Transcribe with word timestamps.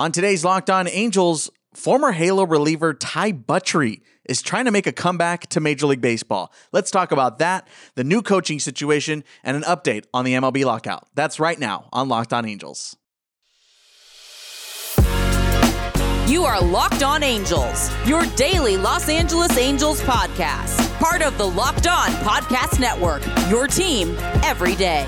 On 0.00 0.10
today's 0.10 0.44
Locked 0.44 0.70
On 0.70 0.88
Angels, 0.88 1.50
former 1.72 2.10
Halo 2.10 2.44
reliever 2.44 2.94
Ty 2.94 3.32
Buttrey 3.32 4.00
is 4.24 4.42
trying 4.42 4.64
to 4.64 4.72
make 4.72 4.88
a 4.88 4.92
comeback 4.92 5.46
to 5.50 5.60
Major 5.60 5.86
League 5.86 6.00
Baseball. 6.00 6.52
Let's 6.72 6.90
talk 6.90 7.12
about 7.12 7.38
that, 7.38 7.68
the 7.94 8.02
new 8.02 8.20
coaching 8.20 8.58
situation, 8.58 9.22
and 9.44 9.56
an 9.56 9.62
update 9.62 10.06
on 10.12 10.24
the 10.24 10.34
MLB 10.34 10.64
lockout. 10.64 11.06
That's 11.14 11.38
right 11.38 11.56
now 11.56 11.88
on 11.92 12.08
Locked 12.08 12.32
On 12.32 12.44
Angels. 12.44 12.96
You 16.26 16.44
are 16.44 16.60
Locked 16.60 17.04
On 17.04 17.22
Angels, 17.22 17.88
your 18.04 18.26
daily 18.34 18.76
Los 18.76 19.08
Angeles 19.08 19.56
Angels 19.56 20.00
podcast, 20.00 20.98
part 20.98 21.22
of 21.22 21.38
the 21.38 21.46
Locked 21.46 21.86
On 21.86 22.08
Podcast 22.24 22.80
Network, 22.80 23.22
your 23.48 23.68
team 23.68 24.16
every 24.42 24.74
day. 24.74 25.06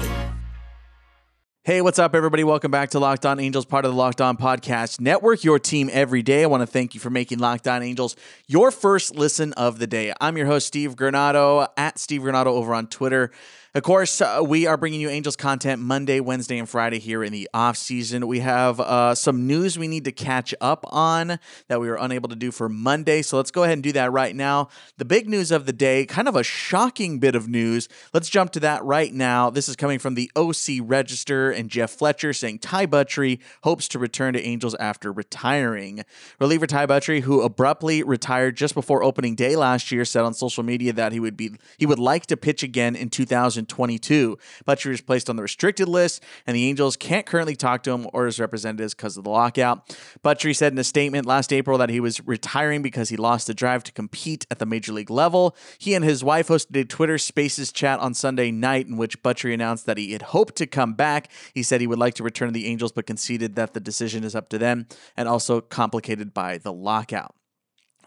Hey, 1.67 1.83
what's 1.83 1.99
up, 1.99 2.15
everybody? 2.15 2.45
Welcome 2.45 2.71
back 2.71 2.91
to 2.91 3.01
Locked 3.01 3.27
On 3.27 3.41
Angels, 3.41 3.65
part 3.65 3.85
of 3.85 3.91
the 3.91 3.97
Locked 3.97 4.21
On 4.21 4.37
Podcast 4.37 5.01
Network, 5.01 5.43
your 5.43 5.59
team 5.59 5.91
every 5.93 6.23
day. 6.23 6.45
I 6.45 6.47
want 6.47 6.61
to 6.61 6.67
thank 6.69 6.95
you 6.95 7.01
for 7.01 7.11
making 7.11 7.41
Locked 7.41 7.67
On 7.67 7.83
Angels 7.83 8.15
your 8.47 8.71
first 8.71 9.17
listen 9.17 9.53
of 9.55 9.81
the 9.81 9.89
day. 9.89 10.13
I'm 10.21 10.37
your 10.37 10.47
host, 10.47 10.69
Steve 10.69 10.95
Granado, 10.95 11.67
at 11.77 11.99
Steve 11.99 12.21
Granado 12.21 12.47
over 12.47 12.73
on 12.73 12.87
Twitter. 12.87 13.33
Of 13.77 13.83
course, 13.83 14.23
uh, 14.23 14.41
we 14.43 14.67
are 14.67 14.79
bringing 14.79 15.03
you 15.03 15.11
Angels 15.11 15.37
content 15.37 15.83
Monday, 15.83 16.21
Wednesday, 16.21 16.57
and 16.57 16.67
Friday 16.67 16.99
here 16.99 17.23
in 17.23 17.31
the 17.31 17.47
off 17.53 17.77
season. 17.77 18.27
We 18.27 18.41
have 18.41 18.81
uh, 18.81 19.15
some 19.15 19.47
news 19.47 19.79
we 19.79 19.87
need 19.87 20.07
to 20.07 20.13
catch 20.13 20.55
up 20.63 20.87
on 20.89 21.39
that 21.69 21.79
we 21.79 21.87
were 21.87 21.99
unable 22.01 22.31
to 22.31 22.37
do 22.37 22.51
for 22.51 22.71
Monday. 22.71 23.21
So 23.21 23.37
let's 23.37 23.51
go 23.51 23.65
ahead 23.65 23.75
and 23.75 23.83
do 23.83 23.93
that 23.93 24.13
right 24.13 24.35
now. 24.35 24.71
The 24.97 25.05
big 25.05 25.29
news 25.29 25.51
of 25.51 25.67
the 25.67 25.75
day, 25.75 26.07
kind 26.07 26.27
of 26.27 26.37
a 26.37 26.43
shocking 26.43 27.19
bit 27.19 27.35
of 27.35 27.49
news. 27.49 27.87
Let's 28.15 28.31
jump 28.31 28.53
to 28.53 28.61
that 28.61 28.83
right 28.83 29.13
now. 29.13 29.51
This 29.51 29.69
is 29.69 29.77
coming 29.77 29.99
from 29.99 30.15
the 30.15 30.31
OC 30.35 30.81
Register 30.81 31.51
and 31.57 31.71
Jeff 31.71 31.91
Fletcher 31.91 32.33
saying 32.33 32.59
Ty 32.61 32.87
Buttrey 32.87 33.41
hopes 33.63 33.89
to 33.89 33.99
return 33.99 34.35
to 34.35 34.43
Angels 34.43 34.75
after 34.77 35.11
retiring. 35.11 36.05
Reliever 36.41 36.67
Ty 36.67 36.87
Buttrey, 36.87 37.23
who 37.23 37.43
abruptly 37.43 38.03
retired 38.03 38.57
just 38.57 38.75
before 38.75 39.03
opening 39.03 39.35
day 39.35 39.57
last 39.57 39.91
year, 39.91 40.05
said 40.05 40.25
on 40.25 40.35
social 40.35 40.63
media 40.63 40.93
that 40.93 41.13
he 41.13 41.21
would 41.21 41.37
be 41.37 41.57
he 41.79 41.87
would 41.87 41.99
like 41.99 42.27
to 42.27 42.37
pitch 42.37 42.63
again 42.63 42.95
in 42.95 43.09
2022. 43.09 44.39
Buttrey 44.67 44.93
is 44.93 45.01
placed 45.01 45.31
on 45.31 45.37
the 45.37 45.43
restricted 45.43 45.89
list, 45.89 46.23
and 46.47 46.57
the 46.57 46.67
Angels 46.67 46.97
can't 46.97 47.27
currently 47.27 47.57
talk 47.57 47.83
to 47.85 47.93
him 47.93 48.07
or 48.13 48.27
his 48.27 48.39
representatives 48.39 48.95
because 48.95 49.17
of 49.17 49.25
the 49.25 49.31
lockout. 49.31 49.89
Buttrey 50.25 50.55
said 50.55 50.73
in 50.73 50.79
a 50.79 50.85
statement 50.85 51.27
last 51.27 51.53
April 51.53 51.79
that 51.79 51.91
he 51.91 52.01
was 52.01 52.25
retiring 52.27 52.83
because 52.83 53.09
he 53.09 53.17
lost 53.17 53.47
the 53.47 53.55
drive 53.55 53.83
to 53.85 53.93
compete 53.93 54.47
at 54.51 54.59
the 54.59 54.67
major 54.67 54.93
league 54.93 55.11
level. 55.11 55.57
He 55.79 55.95
and 55.95 56.05
his 56.05 56.23
wife 56.23 56.49
hosted 56.49 56.81
a 56.81 56.85
Twitter 56.85 57.19
Spaces 57.19 57.73
chat 57.73 58.01
on 58.01 58.15
Sunday 58.15 58.51
night 58.51 58.87
in 58.87 58.97
which 58.97 59.23
Buttrey 59.23 59.55
announced 59.55 59.87
that 59.87 59.99
he 59.99 60.13
had 60.13 60.23
hoped 60.23 60.57
to 60.57 60.67
come 60.67 60.95
back. 60.95 61.31
He 61.55 61.63
said 61.63 61.81
he 61.81 61.87
would 61.87 61.99
like 61.99 62.15
to 62.15 62.23
return 62.23 62.49
to 62.49 62.53
the 62.53 62.67
Angels, 62.67 62.93
but 62.93 63.07
conceded 63.07 63.55
that 63.57 63.75
the 63.75 63.81
decision 63.81 64.25
is 64.25 64.35
up 64.35 64.49
to 64.51 64.59
them 64.59 64.87
and 65.17 65.29
also 65.29 65.61
complicated 65.61 66.35
by 66.35 66.59
the 66.59 66.73
lockout 66.73 67.35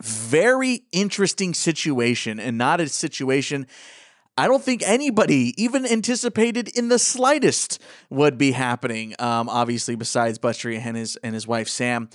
very 0.02 0.84
interesting 0.92 1.54
situation 1.54 2.40
and 2.40 2.58
not 2.58 2.80
a 2.80 2.88
situation 2.88 3.68
I 4.40 4.48
don't 4.48 4.64
think 4.64 4.82
anybody 4.86 5.54
even 5.62 5.86
anticipated 5.86 6.70
in 6.70 6.88
the 6.88 6.98
slightest 6.98 7.82
would 8.10 8.38
be 8.38 8.54
happening. 8.54 9.14
Um, 9.20 9.50
obviously, 9.50 9.96
besides 9.96 10.40
Buttrey 10.40 10.80
and 10.80 10.96
his 10.96 11.18
and 11.18 11.34
his 11.34 11.46
wife 11.46 11.68
Sam. 11.68 12.10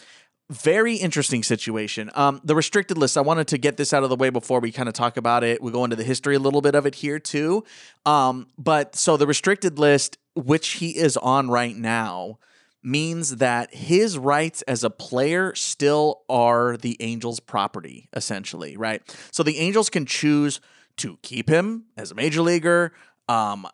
Very 0.51 0.97
interesting 0.97 1.43
situation. 1.43 2.11
Um, 2.15 2.41
the 2.45 2.55
restricted 2.55 2.99
list. 2.99 3.17
I 3.17 3.23
wanted 3.23 3.49
to 3.49 3.59
get 3.59 3.79
this 3.79 3.95
out 3.95 4.03
of 4.03 4.11
the 4.11 4.17
way 4.17 4.29
before 4.29 4.61
we 4.61 4.73
kind 4.73 4.89
of 4.89 4.95
talk 4.95 5.17
about 5.17 5.43
it. 5.43 5.63
We 5.63 5.73
go 5.73 5.85
into 5.85 5.97
the 5.97 6.05
history 6.05 6.35
a 6.37 6.39
little 6.39 6.61
bit 6.61 6.75
of 6.75 6.85
it 6.85 6.97
here 6.97 7.19
too. 7.19 7.65
Um, 8.05 8.49
but 8.59 8.95
so 8.95 9.17
the 9.17 9.27
restricted 9.27 9.79
list, 9.79 10.19
which 10.35 10.73
he 10.73 10.99
is 10.99 11.17
on 11.17 11.49
right 11.49 11.75
now, 11.75 12.39
means 12.83 13.37
that 13.37 13.75
his 13.75 14.19
rights 14.19 14.61
as 14.63 14.85
a 14.85 14.91
player 14.91 15.55
still 15.55 16.21
are 16.29 16.77
the 16.77 16.99
Angels' 17.01 17.41
property, 17.41 18.11
essentially, 18.13 18.77
right? 18.77 19.01
So 19.31 19.43
the 19.43 19.59
Angels 19.59 19.89
can 19.89 20.05
choose 20.05 20.61
to 20.99 21.19
keep 21.23 21.49
him 21.49 21.87
as 21.97 22.11
a 22.11 22.15
major 22.15 22.43
leaguer. 22.43 22.93
Um, 23.27 23.67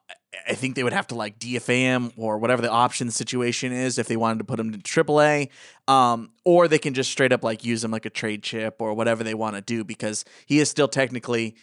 I 0.49 0.55
think 0.55 0.77
they 0.77 0.85
would 0.85 0.93
have 0.93 1.09
to 1.09 1.15
like 1.15 1.39
DFA 1.39 1.79
him 1.79 2.13
or 2.17 2.39
whatever 2.39 2.63
the 2.63 2.71
option 2.71 3.11
situation 3.11 3.73
is 3.73 3.99
if 3.99 4.07
they 4.07 4.17
wanted 4.17 4.39
to 4.39 4.45
put 4.45 4.61
him 4.61 4.73
to 4.73 4.79
AAA. 4.79 5.49
Um, 5.89 6.31
or 6.45 6.69
they 6.69 6.79
can 6.79 6.95
just 6.95 7.11
straight 7.11 7.33
up 7.33 7.43
like 7.43 7.65
use 7.65 7.83
him 7.83 7.91
like 7.91 8.07
a 8.07 8.11
trade 8.11 8.43
chip 8.43 8.77
or 8.81 8.95
whatever 8.95 9.25
they 9.25 9.35
want 9.35 9.57
to 9.57 9.63
do 9.63 9.83
because 9.85 10.25
he 10.47 10.61
is 10.61 10.69
still 10.71 10.89
technically 10.89 11.57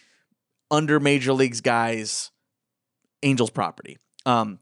under 0.69 0.99
major 0.99 1.33
leagues 1.33 1.61
guys 1.61 2.31
Angels 3.23 3.49
property. 3.49 3.97
Um, 4.25 4.59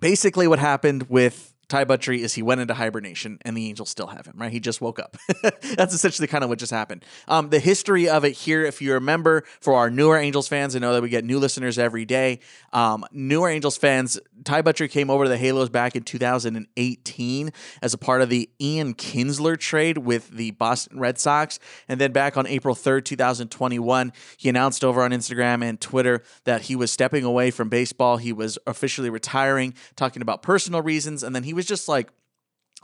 basically 0.00 0.46
what 0.48 0.58
happened 0.58 1.08
with 1.10 1.49
Ty 1.70 1.84
Buttrey 1.84 2.18
is 2.18 2.34
he 2.34 2.42
went 2.42 2.60
into 2.60 2.74
hibernation 2.74 3.38
and 3.42 3.56
the 3.56 3.68
Angels 3.68 3.88
still 3.88 4.08
have 4.08 4.26
him, 4.26 4.34
right? 4.36 4.50
He 4.50 4.58
just 4.58 4.80
woke 4.80 4.98
up. 4.98 5.16
That's 5.76 5.94
essentially 5.94 6.26
kind 6.26 6.42
of 6.42 6.50
what 6.50 6.58
just 6.58 6.72
happened. 6.72 7.04
Um, 7.28 7.48
the 7.50 7.60
history 7.60 8.08
of 8.08 8.24
it 8.24 8.32
here, 8.32 8.64
if 8.64 8.82
you 8.82 8.92
remember, 8.94 9.44
for 9.60 9.74
our 9.74 9.88
newer 9.88 10.18
Angels 10.18 10.48
fans, 10.48 10.74
I 10.74 10.80
know 10.80 10.92
that 10.92 11.02
we 11.02 11.08
get 11.08 11.24
new 11.24 11.38
listeners 11.38 11.78
every 11.78 12.04
day. 12.04 12.40
Um, 12.72 13.04
newer 13.12 13.48
Angels 13.48 13.76
fans, 13.76 14.18
Ty 14.44 14.62
Buttrey 14.62 14.90
came 14.90 15.10
over 15.10 15.24
to 15.24 15.30
the 15.30 15.36
Halos 15.36 15.68
back 15.68 15.94
in 15.94 16.02
2018 16.02 17.52
as 17.82 17.94
a 17.94 17.98
part 17.98 18.20
of 18.20 18.28
the 18.30 18.50
Ian 18.60 18.94
Kinsler 18.94 19.56
trade 19.56 19.98
with 19.98 20.28
the 20.30 20.50
Boston 20.50 20.98
Red 20.98 21.18
Sox. 21.18 21.60
And 21.88 22.00
then 22.00 22.10
back 22.10 22.36
on 22.36 22.48
April 22.48 22.74
3rd, 22.74 23.04
2021, 23.04 24.12
he 24.36 24.48
announced 24.48 24.84
over 24.84 25.02
on 25.02 25.12
Instagram 25.12 25.62
and 25.62 25.80
Twitter 25.80 26.24
that 26.44 26.62
he 26.62 26.74
was 26.74 26.90
stepping 26.90 27.22
away 27.22 27.52
from 27.52 27.68
baseball. 27.68 28.16
He 28.16 28.32
was 28.32 28.58
officially 28.66 29.08
retiring, 29.08 29.74
talking 29.94 30.20
about 30.20 30.42
personal 30.42 30.82
reasons. 30.82 31.22
And 31.22 31.32
then 31.34 31.44
he 31.44 31.54
was 31.54 31.59
just 31.66 31.88
like 31.88 32.08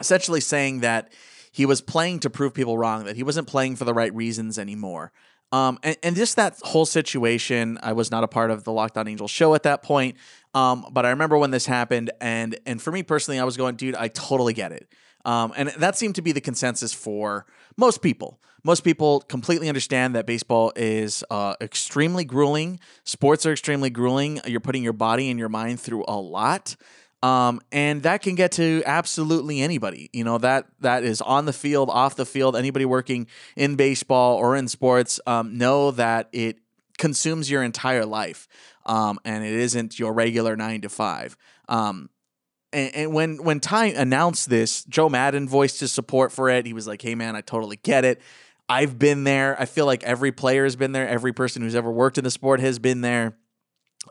essentially 0.00 0.40
saying 0.40 0.80
that 0.80 1.12
he 1.52 1.66
was 1.66 1.80
playing 1.80 2.20
to 2.20 2.30
prove 2.30 2.52
people 2.52 2.76
wrong, 2.76 3.04
that 3.04 3.16
he 3.16 3.22
wasn't 3.22 3.48
playing 3.48 3.76
for 3.76 3.84
the 3.84 3.94
right 3.94 4.14
reasons 4.14 4.58
anymore. 4.58 5.12
Um, 5.52 5.78
and, 5.82 5.96
and 6.02 6.16
just 6.16 6.36
that 6.36 6.58
whole 6.62 6.86
situation, 6.86 7.78
I 7.82 7.92
was 7.92 8.10
not 8.10 8.24
a 8.24 8.28
part 8.28 8.50
of 8.50 8.64
the 8.64 8.72
Locked 8.72 8.98
On 8.98 9.06
Angels 9.06 9.30
show 9.30 9.54
at 9.54 9.62
that 9.62 9.82
point. 9.82 10.16
Um, 10.54 10.86
but 10.90 11.06
I 11.06 11.10
remember 11.10 11.38
when 11.38 11.50
this 11.50 11.66
happened, 11.66 12.10
and 12.20 12.58
and 12.66 12.80
for 12.80 12.90
me 12.90 13.02
personally, 13.02 13.38
I 13.38 13.44
was 13.44 13.56
going, 13.56 13.76
dude, 13.76 13.94
I 13.94 14.08
totally 14.08 14.52
get 14.54 14.72
it. 14.72 14.88
Um, 15.24 15.52
and 15.56 15.68
that 15.70 15.96
seemed 15.96 16.14
to 16.16 16.22
be 16.22 16.32
the 16.32 16.40
consensus 16.40 16.92
for 16.92 17.46
most 17.76 18.00
people. 18.00 18.40
Most 18.64 18.82
people 18.82 19.20
completely 19.20 19.68
understand 19.68 20.14
that 20.14 20.26
baseball 20.26 20.72
is 20.74 21.22
uh, 21.30 21.54
extremely 21.60 22.24
grueling. 22.24 22.80
Sports 23.04 23.46
are 23.46 23.52
extremely 23.52 23.90
grueling. 23.90 24.40
You're 24.46 24.60
putting 24.60 24.82
your 24.82 24.92
body 24.92 25.30
and 25.30 25.38
your 25.38 25.48
mind 25.48 25.80
through 25.80 26.04
a 26.08 26.16
lot. 26.16 26.74
Um, 27.26 27.60
and 27.72 28.04
that 28.04 28.22
can 28.22 28.36
get 28.36 28.52
to 28.52 28.84
absolutely 28.86 29.60
anybody. 29.60 30.10
You 30.12 30.22
know 30.22 30.38
that 30.38 30.66
that 30.80 31.02
is 31.02 31.20
on 31.20 31.44
the 31.44 31.52
field, 31.52 31.90
off 31.90 32.14
the 32.14 32.24
field. 32.24 32.54
Anybody 32.54 32.84
working 32.84 33.26
in 33.56 33.74
baseball 33.74 34.36
or 34.36 34.54
in 34.54 34.68
sports 34.68 35.18
um, 35.26 35.58
know 35.58 35.90
that 35.90 36.28
it 36.30 36.58
consumes 36.98 37.50
your 37.50 37.64
entire 37.64 38.06
life, 38.06 38.46
um, 38.84 39.18
and 39.24 39.44
it 39.44 39.54
isn't 39.54 39.98
your 39.98 40.12
regular 40.12 40.54
nine 40.54 40.82
to 40.82 40.88
five. 40.88 41.36
Um, 41.68 42.10
and, 42.72 42.94
and, 42.94 43.12
when 43.12 43.42
when 43.42 43.58
Ty 43.58 43.86
announced 43.86 44.48
this, 44.48 44.84
Joe 44.84 45.08
Maddon 45.08 45.48
voiced 45.48 45.80
his 45.80 45.90
support 45.90 46.30
for 46.30 46.48
it. 46.48 46.64
He 46.64 46.74
was 46.74 46.86
like, 46.86 47.02
"Hey, 47.02 47.16
man, 47.16 47.34
I 47.34 47.40
totally 47.40 47.80
get 47.82 48.04
it." 48.04 48.22
I've 48.68 49.00
been 49.00 49.24
there. 49.24 49.60
I 49.60 49.64
feel 49.64 49.86
like 49.86 50.04
every 50.04 50.30
player 50.30 50.62
has 50.62 50.76
been 50.76 50.92
there. 50.92 51.08
Every 51.08 51.32
person 51.32 51.62
who's 51.62 51.74
ever 51.74 51.90
worked 51.90 52.18
in 52.18 52.24
the 52.24 52.30
sport 52.30 52.60
has 52.60 52.78
been 52.78 53.00
there. 53.00 53.36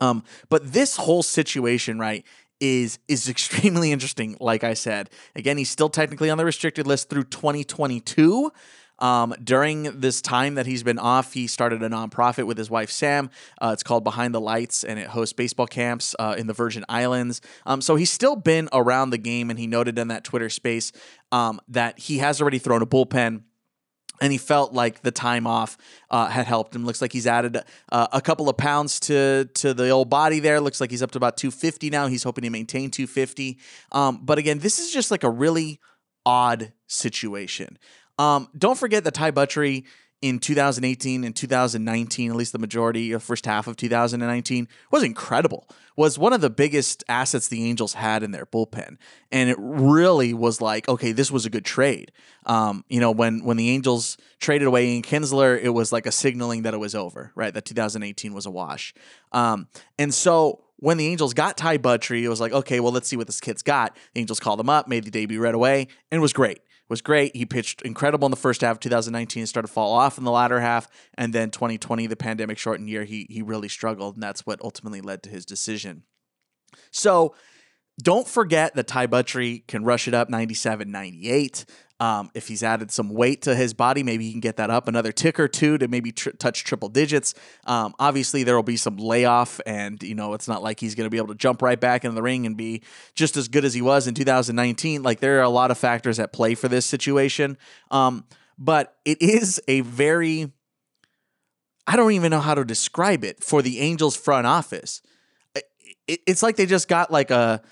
Um, 0.00 0.24
but 0.48 0.72
this 0.72 0.96
whole 0.96 1.22
situation, 1.22 1.98
right, 1.98 2.24
is 2.60 2.98
is 3.08 3.28
extremely 3.36 3.92
interesting. 3.92 4.36
Like 4.40 4.64
I 4.64 4.74
said, 4.74 5.10
again, 5.34 5.58
he's 5.58 5.70
still 5.70 5.88
technically 5.88 6.30
on 6.30 6.38
the 6.38 6.44
restricted 6.44 6.86
list 6.86 7.08
through 7.08 7.24
2022. 7.24 8.50
Um, 8.98 9.34
during 9.44 10.00
this 10.00 10.22
time 10.22 10.54
that 10.54 10.64
he's 10.64 10.82
been 10.82 10.98
off, 10.98 11.34
he 11.34 11.46
started 11.46 11.82
a 11.82 11.88
nonprofit 11.88 12.46
with 12.46 12.56
his 12.56 12.70
wife 12.70 12.90
Sam. 12.90 13.30
Uh, 13.60 13.70
it's 13.74 13.82
called 13.82 14.04
Behind 14.04 14.34
the 14.34 14.40
Lights, 14.40 14.84
and 14.84 14.98
it 14.98 15.08
hosts 15.08 15.34
baseball 15.34 15.66
camps 15.66 16.14
uh, 16.18 16.34
in 16.38 16.46
the 16.46 16.54
Virgin 16.54 16.84
Islands. 16.88 17.42
Um, 17.66 17.82
so 17.82 17.96
he's 17.96 18.10
still 18.10 18.36
been 18.36 18.68
around 18.72 19.10
the 19.10 19.18
game, 19.18 19.50
and 19.50 19.58
he 19.58 19.66
noted 19.66 19.98
in 19.98 20.08
that 20.08 20.24
Twitter 20.24 20.48
space 20.48 20.92
um, 21.30 21.60
that 21.68 21.98
he 21.98 22.18
has 22.18 22.40
already 22.40 22.58
thrown 22.58 22.80
a 22.80 22.86
bullpen 22.86 23.42
and 24.20 24.32
he 24.32 24.38
felt 24.38 24.72
like 24.72 25.02
the 25.02 25.10
time 25.10 25.46
off 25.46 25.76
uh, 26.10 26.26
had 26.26 26.46
helped 26.46 26.74
him. 26.74 26.84
Looks 26.84 27.02
like 27.02 27.12
he's 27.12 27.26
added 27.26 27.58
uh, 27.90 28.06
a 28.12 28.20
couple 28.20 28.48
of 28.48 28.56
pounds 28.56 29.00
to 29.00 29.48
to 29.54 29.74
the 29.74 29.90
old 29.90 30.10
body 30.10 30.40
there. 30.40 30.60
Looks 30.60 30.80
like 30.80 30.90
he's 30.90 31.02
up 31.02 31.10
to 31.12 31.18
about 31.18 31.36
250 31.36 31.90
now. 31.90 32.06
He's 32.06 32.22
hoping 32.22 32.44
to 32.44 32.50
maintain 32.50 32.90
250. 32.90 33.58
Um, 33.92 34.20
but 34.22 34.38
again, 34.38 34.58
this 34.58 34.78
is 34.78 34.92
just 34.92 35.10
like 35.10 35.24
a 35.24 35.30
really 35.30 35.80
odd 36.24 36.72
situation. 36.86 37.78
Um, 38.18 38.48
don't 38.56 38.78
forget 38.78 39.04
that 39.04 39.14
Ty 39.14 39.32
Buttrey 39.32 39.84
in 40.22 40.38
2018 40.38 41.24
and 41.24 41.36
2019, 41.36 42.30
at 42.30 42.36
least 42.36 42.52
the 42.52 42.58
majority 42.58 43.12
of 43.12 43.22
first 43.22 43.44
half 43.44 43.66
of 43.66 43.76
2019, 43.76 44.68
was 44.90 45.02
incredible. 45.02 45.68
Was 45.96 46.18
one 46.18 46.32
of 46.32 46.40
the 46.40 46.50
biggest 46.50 47.04
assets 47.08 47.48
the 47.48 47.64
Angels 47.64 47.94
had 47.94 48.22
in 48.22 48.30
their 48.30 48.44
bullpen, 48.44 48.98
and 49.32 49.48
it 49.48 49.56
really 49.58 50.34
was 50.34 50.60
like, 50.60 50.88
okay, 50.88 51.12
this 51.12 51.30
was 51.30 51.46
a 51.46 51.50
good 51.50 51.64
trade. 51.64 52.12
Um, 52.44 52.84
you 52.88 53.00
know, 53.00 53.10
when 53.10 53.44
when 53.44 53.56
the 53.56 53.70
Angels 53.70 54.18
traded 54.38 54.68
away 54.68 54.88
Ian 54.88 55.02
Kinsler, 55.02 55.58
it 55.60 55.70
was 55.70 55.92
like 55.92 56.06
a 56.06 56.12
signaling 56.12 56.62
that 56.62 56.74
it 56.74 56.78
was 56.78 56.94
over, 56.94 57.32
right? 57.34 57.52
That 57.52 57.64
2018 57.64 58.34
was 58.34 58.44
a 58.44 58.50
wash. 58.50 58.92
Um, 59.32 59.68
and 59.98 60.12
so 60.12 60.64
when 60.76 60.98
the 60.98 61.06
Angels 61.06 61.32
got 61.32 61.56
Ty 61.56 61.78
Buttrey, 61.78 62.22
it 62.22 62.28
was 62.28 62.40
like, 62.40 62.52
okay, 62.52 62.80
well, 62.80 62.92
let's 62.92 63.08
see 63.08 63.16
what 63.16 63.26
this 63.26 63.40
kid's 63.40 63.62
got. 63.62 63.96
The 64.12 64.20
Angels 64.20 64.38
called 64.38 64.60
him 64.60 64.68
up, 64.68 64.88
made 64.88 65.04
the 65.04 65.10
debut 65.10 65.40
right 65.40 65.54
away, 65.54 65.88
and 66.10 66.18
it 66.18 66.20
was 66.20 66.34
great 66.34 66.60
was 66.88 67.00
great. 67.00 67.34
He 67.34 67.46
pitched 67.46 67.82
incredible 67.82 68.26
in 68.26 68.30
the 68.30 68.36
first 68.36 68.60
half 68.60 68.76
of 68.76 68.80
2019 68.80 69.40
and 69.40 69.48
started 69.48 69.68
to 69.68 69.72
fall 69.72 69.92
off 69.92 70.18
in 70.18 70.24
the 70.24 70.30
latter 70.30 70.60
half. 70.60 70.88
And 71.14 71.32
then 71.32 71.50
2020, 71.50 72.06
the 72.06 72.16
pandemic 72.16 72.58
shortened 72.58 72.88
year, 72.88 73.04
he 73.04 73.26
he 73.28 73.42
really 73.42 73.68
struggled, 73.68 74.14
and 74.14 74.22
that's 74.22 74.46
what 74.46 74.60
ultimately 74.62 75.00
led 75.00 75.22
to 75.24 75.30
his 75.30 75.44
decision. 75.44 76.04
So 76.90 77.34
don't 78.02 78.28
forget 78.28 78.74
that 78.74 78.86
Ty 78.86 79.06
Buttrey 79.06 79.66
can 79.66 79.84
rush 79.84 80.06
it 80.06 80.14
up 80.14 80.28
97, 80.28 80.90
98. 80.90 81.64
Um, 81.98 82.30
if 82.34 82.48
he's 82.48 82.62
added 82.62 82.90
some 82.90 83.08
weight 83.08 83.42
to 83.42 83.54
his 83.54 83.72
body, 83.72 84.02
maybe 84.02 84.26
he 84.26 84.32
can 84.32 84.40
get 84.40 84.56
that 84.56 84.68
up 84.68 84.86
another 84.86 85.12
tick 85.12 85.40
or 85.40 85.48
two 85.48 85.78
to 85.78 85.88
maybe 85.88 86.12
tr- 86.12 86.30
touch 86.30 86.62
triple 86.64 86.90
digits. 86.90 87.32
Um, 87.64 87.94
obviously, 87.98 88.42
there 88.42 88.54
will 88.54 88.62
be 88.62 88.76
some 88.76 88.98
layoff, 88.98 89.60
and 89.64 90.02
you 90.02 90.14
know 90.14 90.34
it's 90.34 90.46
not 90.46 90.62
like 90.62 90.78
he's 90.78 90.94
going 90.94 91.06
to 91.06 91.10
be 91.10 91.16
able 91.16 91.28
to 91.28 91.34
jump 91.34 91.62
right 91.62 91.80
back 91.80 92.04
into 92.04 92.14
the 92.14 92.22
ring 92.22 92.44
and 92.44 92.56
be 92.56 92.82
just 93.14 93.36
as 93.36 93.48
good 93.48 93.64
as 93.64 93.72
he 93.72 93.80
was 93.80 94.06
in 94.06 94.14
2019. 94.14 95.02
Like 95.02 95.20
there 95.20 95.38
are 95.38 95.42
a 95.42 95.48
lot 95.48 95.70
of 95.70 95.78
factors 95.78 96.18
at 96.18 96.32
play 96.32 96.54
for 96.54 96.68
this 96.68 96.84
situation, 96.84 97.56
um, 97.90 98.24
but 98.58 98.96
it 99.06 99.20
is 99.22 99.60
a 99.66 99.80
very 99.80 100.52
I 101.86 101.96
don't 101.96 102.12
even 102.12 102.30
know 102.30 102.40
how 102.40 102.54
to 102.54 102.64
describe 102.64 103.24
it 103.24 103.42
for 103.42 103.62
the 103.62 103.78
Angels 103.78 104.16
front 104.16 104.46
office. 104.46 105.02
It, 106.08 106.20
it's 106.26 106.42
like 106.42 106.56
they 106.56 106.66
just 106.66 106.88
got 106.88 107.10
like 107.10 107.30
a 107.30 107.62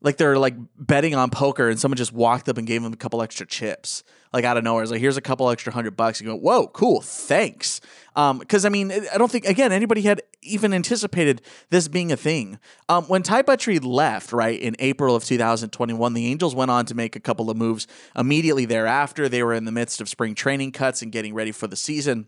like 0.00 0.16
they're 0.16 0.38
like 0.38 0.54
betting 0.76 1.14
on 1.14 1.30
poker 1.30 1.68
and 1.68 1.78
someone 1.78 1.96
just 1.96 2.12
walked 2.12 2.48
up 2.48 2.58
and 2.58 2.66
gave 2.66 2.82
them 2.82 2.92
a 2.92 2.96
couple 2.96 3.20
extra 3.22 3.46
chips 3.46 4.04
like 4.32 4.44
out 4.44 4.56
of 4.56 4.64
nowhere. 4.64 4.82
It's 4.82 4.92
like 4.92 5.00
here's 5.00 5.16
a 5.16 5.22
couple 5.22 5.48
extra 5.50 5.72
hundred 5.72 5.96
bucks. 5.96 6.20
You 6.20 6.28
go 6.28 6.36
whoa 6.36 6.68
cool 6.68 7.00
thanks. 7.00 7.80
Um 8.14 8.38
because 8.38 8.64
i 8.64 8.68
mean 8.68 8.92
i 8.92 9.18
don't 9.18 9.30
think 9.30 9.46
again 9.46 9.72
anybody 9.72 10.02
had 10.02 10.22
even 10.42 10.72
anticipated 10.72 11.42
this 11.70 11.88
being 11.88 12.12
a 12.12 12.16
thing. 12.16 12.58
Um 12.88 13.04
when 13.04 13.22
ty 13.22 13.42
Buttrey 13.42 13.82
left 13.84 14.32
right 14.32 14.60
in 14.60 14.76
april 14.78 15.16
of 15.16 15.24
2021 15.24 16.14
the 16.14 16.26
angels 16.26 16.54
went 16.54 16.70
on 16.70 16.86
to 16.86 16.94
make 16.94 17.16
a 17.16 17.20
couple 17.20 17.50
of 17.50 17.56
moves 17.56 17.86
immediately 18.16 18.64
thereafter. 18.64 19.28
They 19.28 19.42
were 19.42 19.54
in 19.54 19.64
the 19.64 19.72
midst 19.72 20.00
of 20.00 20.08
spring 20.08 20.34
training 20.34 20.72
cuts 20.72 21.02
and 21.02 21.10
getting 21.10 21.34
ready 21.34 21.52
for 21.52 21.66
the 21.66 21.76
season 21.76 22.26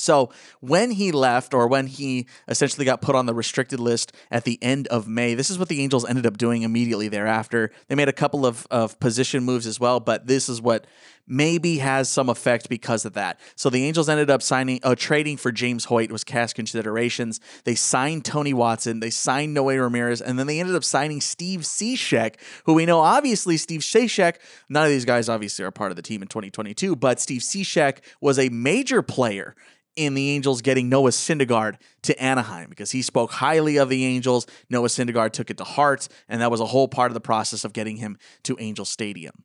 so 0.00 0.30
when 0.60 0.90
he 0.90 1.12
left, 1.12 1.54
or 1.54 1.66
when 1.68 1.86
he 1.86 2.26
essentially 2.48 2.84
got 2.84 3.00
put 3.00 3.14
on 3.14 3.26
the 3.26 3.34
restricted 3.34 3.80
list 3.80 4.12
at 4.30 4.44
the 4.44 4.58
end 4.62 4.86
of 4.88 5.08
May, 5.08 5.34
this 5.34 5.50
is 5.50 5.58
what 5.58 5.68
the 5.68 5.80
Angels 5.82 6.08
ended 6.08 6.26
up 6.26 6.38
doing 6.38 6.62
immediately 6.62 7.08
thereafter. 7.08 7.70
They 7.88 7.94
made 7.94 8.08
a 8.08 8.12
couple 8.12 8.46
of, 8.46 8.66
of 8.70 8.98
position 9.00 9.44
moves 9.44 9.66
as 9.66 9.78
well, 9.78 10.00
but 10.00 10.26
this 10.26 10.48
is 10.48 10.60
what 10.60 10.86
maybe 11.28 11.78
has 11.78 12.08
some 12.08 12.28
effect 12.28 12.68
because 12.68 13.04
of 13.04 13.12
that. 13.14 13.38
So 13.54 13.70
the 13.70 13.84
Angels 13.84 14.08
ended 14.08 14.30
up 14.30 14.42
signing, 14.42 14.80
uh, 14.82 14.94
trading 14.94 15.36
for 15.36 15.52
James 15.52 15.84
Hoyt 15.86 16.10
was 16.10 16.24
cash 16.24 16.52
considerations. 16.52 17.40
They 17.64 17.74
signed 17.74 18.24
Tony 18.24 18.54
Watson, 18.54 19.00
they 19.00 19.10
signed 19.10 19.54
Noe 19.54 19.66
Ramirez, 19.66 20.20
and 20.20 20.38
then 20.38 20.46
they 20.46 20.60
ended 20.60 20.74
up 20.74 20.84
signing 20.84 21.20
Steve 21.20 21.60
Cishek, 21.60 22.36
who 22.64 22.74
we 22.74 22.86
know 22.86 23.00
obviously 23.00 23.56
Steve 23.56 23.80
Cishek. 23.80 24.36
None 24.68 24.84
of 24.84 24.90
these 24.90 25.04
guys 25.04 25.28
obviously 25.28 25.64
are 25.64 25.70
part 25.70 25.90
of 25.90 25.96
the 25.96 26.02
team 26.02 26.22
in 26.22 26.28
2022, 26.28 26.96
but 26.96 27.20
Steve 27.20 27.42
Cishek 27.42 27.98
was 28.20 28.38
a 28.38 28.48
major 28.48 29.02
player 29.02 29.54
in 29.98 30.14
the 30.14 30.30
Angels 30.30 30.62
getting 30.62 30.88
Noah 30.88 31.10
Syndergaard 31.10 31.74
to 32.02 32.22
Anaheim 32.22 32.70
because 32.70 32.92
he 32.92 33.02
spoke 33.02 33.32
highly 33.32 33.78
of 33.78 33.88
the 33.88 34.04
Angels. 34.04 34.46
Noah 34.70 34.86
Syndergaard 34.86 35.32
took 35.32 35.50
it 35.50 35.56
to 35.58 35.64
heart, 35.64 36.06
and 36.28 36.40
that 36.40 36.52
was 36.52 36.60
a 36.60 36.66
whole 36.66 36.86
part 36.86 37.10
of 37.10 37.14
the 37.14 37.20
process 37.20 37.64
of 37.64 37.72
getting 37.72 37.96
him 37.96 38.16
to 38.44 38.56
Angel 38.60 38.84
Stadium. 38.84 39.44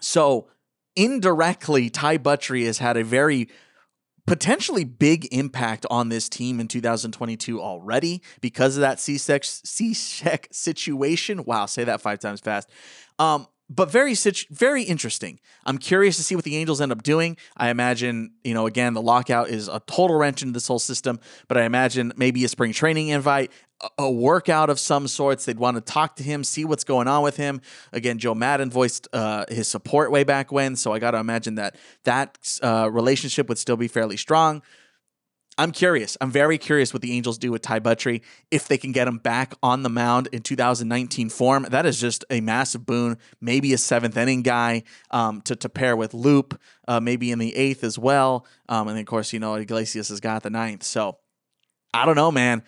So, 0.00 0.48
indirectly, 0.96 1.90
Ty 1.90 2.18
Buttrey 2.18 2.66
has 2.66 2.78
had 2.78 2.96
a 2.96 3.04
very 3.04 3.48
potentially 4.26 4.84
big 4.84 5.26
impact 5.32 5.84
on 5.90 6.08
this 6.08 6.28
team 6.28 6.60
in 6.60 6.68
2022 6.68 7.60
already 7.60 8.22
because 8.40 8.76
of 8.76 8.82
that 8.82 8.98
Cishek 8.98 10.46
situation. 10.52 11.44
Wow, 11.44 11.66
say 11.66 11.84
that 11.84 12.00
five 12.00 12.20
times 12.20 12.40
fast. 12.40 12.70
Um, 13.18 13.46
but 13.74 13.90
very 13.90 14.14
very 14.50 14.82
interesting. 14.82 15.40
I'm 15.64 15.78
curious 15.78 16.16
to 16.16 16.22
see 16.22 16.34
what 16.34 16.44
the 16.44 16.56
Angels 16.56 16.80
end 16.80 16.92
up 16.92 17.02
doing. 17.02 17.36
I 17.56 17.70
imagine, 17.70 18.32
you 18.44 18.54
know, 18.54 18.66
again, 18.66 18.94
the 18.94 19.02
lockout 19.02 19.48
is 19.48 19.68
a 19.68 19.80
total 19.86 20.16
wrench 20.16 20.42
into 20.42 20.52
this 20.52 20.66
whole 20.66 20.78
system, 20.78 21.18
but 21.48 21.56
I 21.56 21.64
imagine 21.64 22.12
maybe 22.16 22.44
a 22.44 22.48
spring 22.48 22.72
training 22.72 23.08
invite, 23.08 23.50
a 23.98 24.10
workout 24.10 24.70
of 24.70 24.78
some 24.78 25.08
sorts. 25.08 25.44
They'd 25.44 25.58
want 25.58 25.76
to 25.76 25.80
talk 25.80 26.16
to 26.16 26.22
him, 26.22 26.44
see 26.44 26.64
what's 26.64 26.84
going 26.84 27.08
on 27.08 27.22
with 27.22 27.36
him. 27.36 27.60
Again, 27.92 28.18
Joe 28.18 28.34
Maddon 28.34 28.70
voiced 28.70 29.08
uh, 29.12 29.44
his 29.48 29.68
support 29.68 30.10
way 30.10 30.24
back 30.24 30.52
when, 30.52 30.76
so 30.76 30.92
I 30.92 30.98
got 30.98 31.12
to 31.12 31.18
imagine 31.18 31.56
that 31.56 31.76
that 32.04 32.58
uh, 32.62 32.88
relationship 32.90 33.48
would 33.48 33.58
still 33.58 33.76
be 33.76 33.88
fairly 33.88 34.16
strong. 34.16 34.62
I'm 35.62 35.70
curious. 35.70 36.18
I'm 36.20 36.32
very 36.32 36.58
curious 36.58 36.92
what 36.92 37.02
the 37.02 37.12
Angels 37.12 37.38
do 37.38 37.52
with 37.52 37.62
Ty 37.62 37.78
Buttrey 37.78 38.22
if 38.50 38.66
they 38.66 38.76
can 38.76 38.90
get 38.90 39.06
him 39.06 39.18
back 39.18 39.54
on 39.62 39.84
the 39.84 39.88
mound 39.88 40.28
in 40.32 40.42
2019 40.42 41.28
form. 41.28 41.68
That 41.70 41.86
is 41.86 42.00
just 42.00 42.24
a 42.30 42.40
massive 42.40 42.84
boon. 42.84 43.16
Maybe 43.40 43.72
a 43.72 43.78
seventh 43.78 44.16
inning 44.16 44.42
guy 44.42 44.82
um, 45.12 45.40
to 45.42 45.54
to 45.54 45.68
pair 45.68 45.96
with 45.96 46.14
Loup, 46.14 46.60
uh, 46.88 46.98
maybe 46.98 47.30
in 47.30 47.38
the 47.38 47.54
eighth 47.54 47.84
as 47.84 47.96
well. 47.96 48.44
Um, 48.68 48.88
and 48.88 48.96
then 48.96 49.02
of 49.02 49.06
course, 49.06 49.32
you 49.32 49.38
know 49.38 49.54
Iglesias 49.54 50.08
has 50.08 50.18
got 50.18 50.42
the 50.42 50.50
ninth. 50.50 50.82
So 50.82 51.18
I 51.94 52.06
don't 52.06 52.16
know, 52.16 52.32
man. 52.32 52.64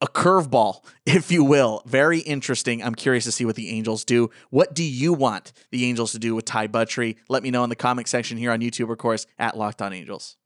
A 0.00 0.06
curveball, 0.06 0.82
if 1.04 1.30
you 1.30 1.44
will. 1.44 1.82
Very 1.84 2.20
interesting. 2.20 2.82
I'm 2.82 2.94
curious 2.94 3.24
to 3.24 3.32
see 3.32 3.44
what 3.44 3.56
the 3.56 3.68
Angels 3.68 4.06
do. 4.06 4.30
What 4.48 4.72
do 4.72 4.84
you 4.84 5.12
want 5.12 5.52
the 5.70 5.84
Angels 5.84 6.12
to 6.12 6.18
do 6.18 6.34
with 6.34 6.46
Ty 6.46 6.68
Buttrey? 6.68 7.16
Let 7.28 7.42
me 7.42 7.50
know 7.50 7.62
in 7.62 7.68
the 7.68 7.76
comment 7.76 8.08
section 8.08 8.38
here 8.38 8.52
on 8.52 8.60
YouTube, 8.60 8.90
of 8.90 8.96
course, 8.96 9.26
at 9.38 9.54
Locked 9.54 9.82
On 9.82 9.92
Angels. 9.92 10.38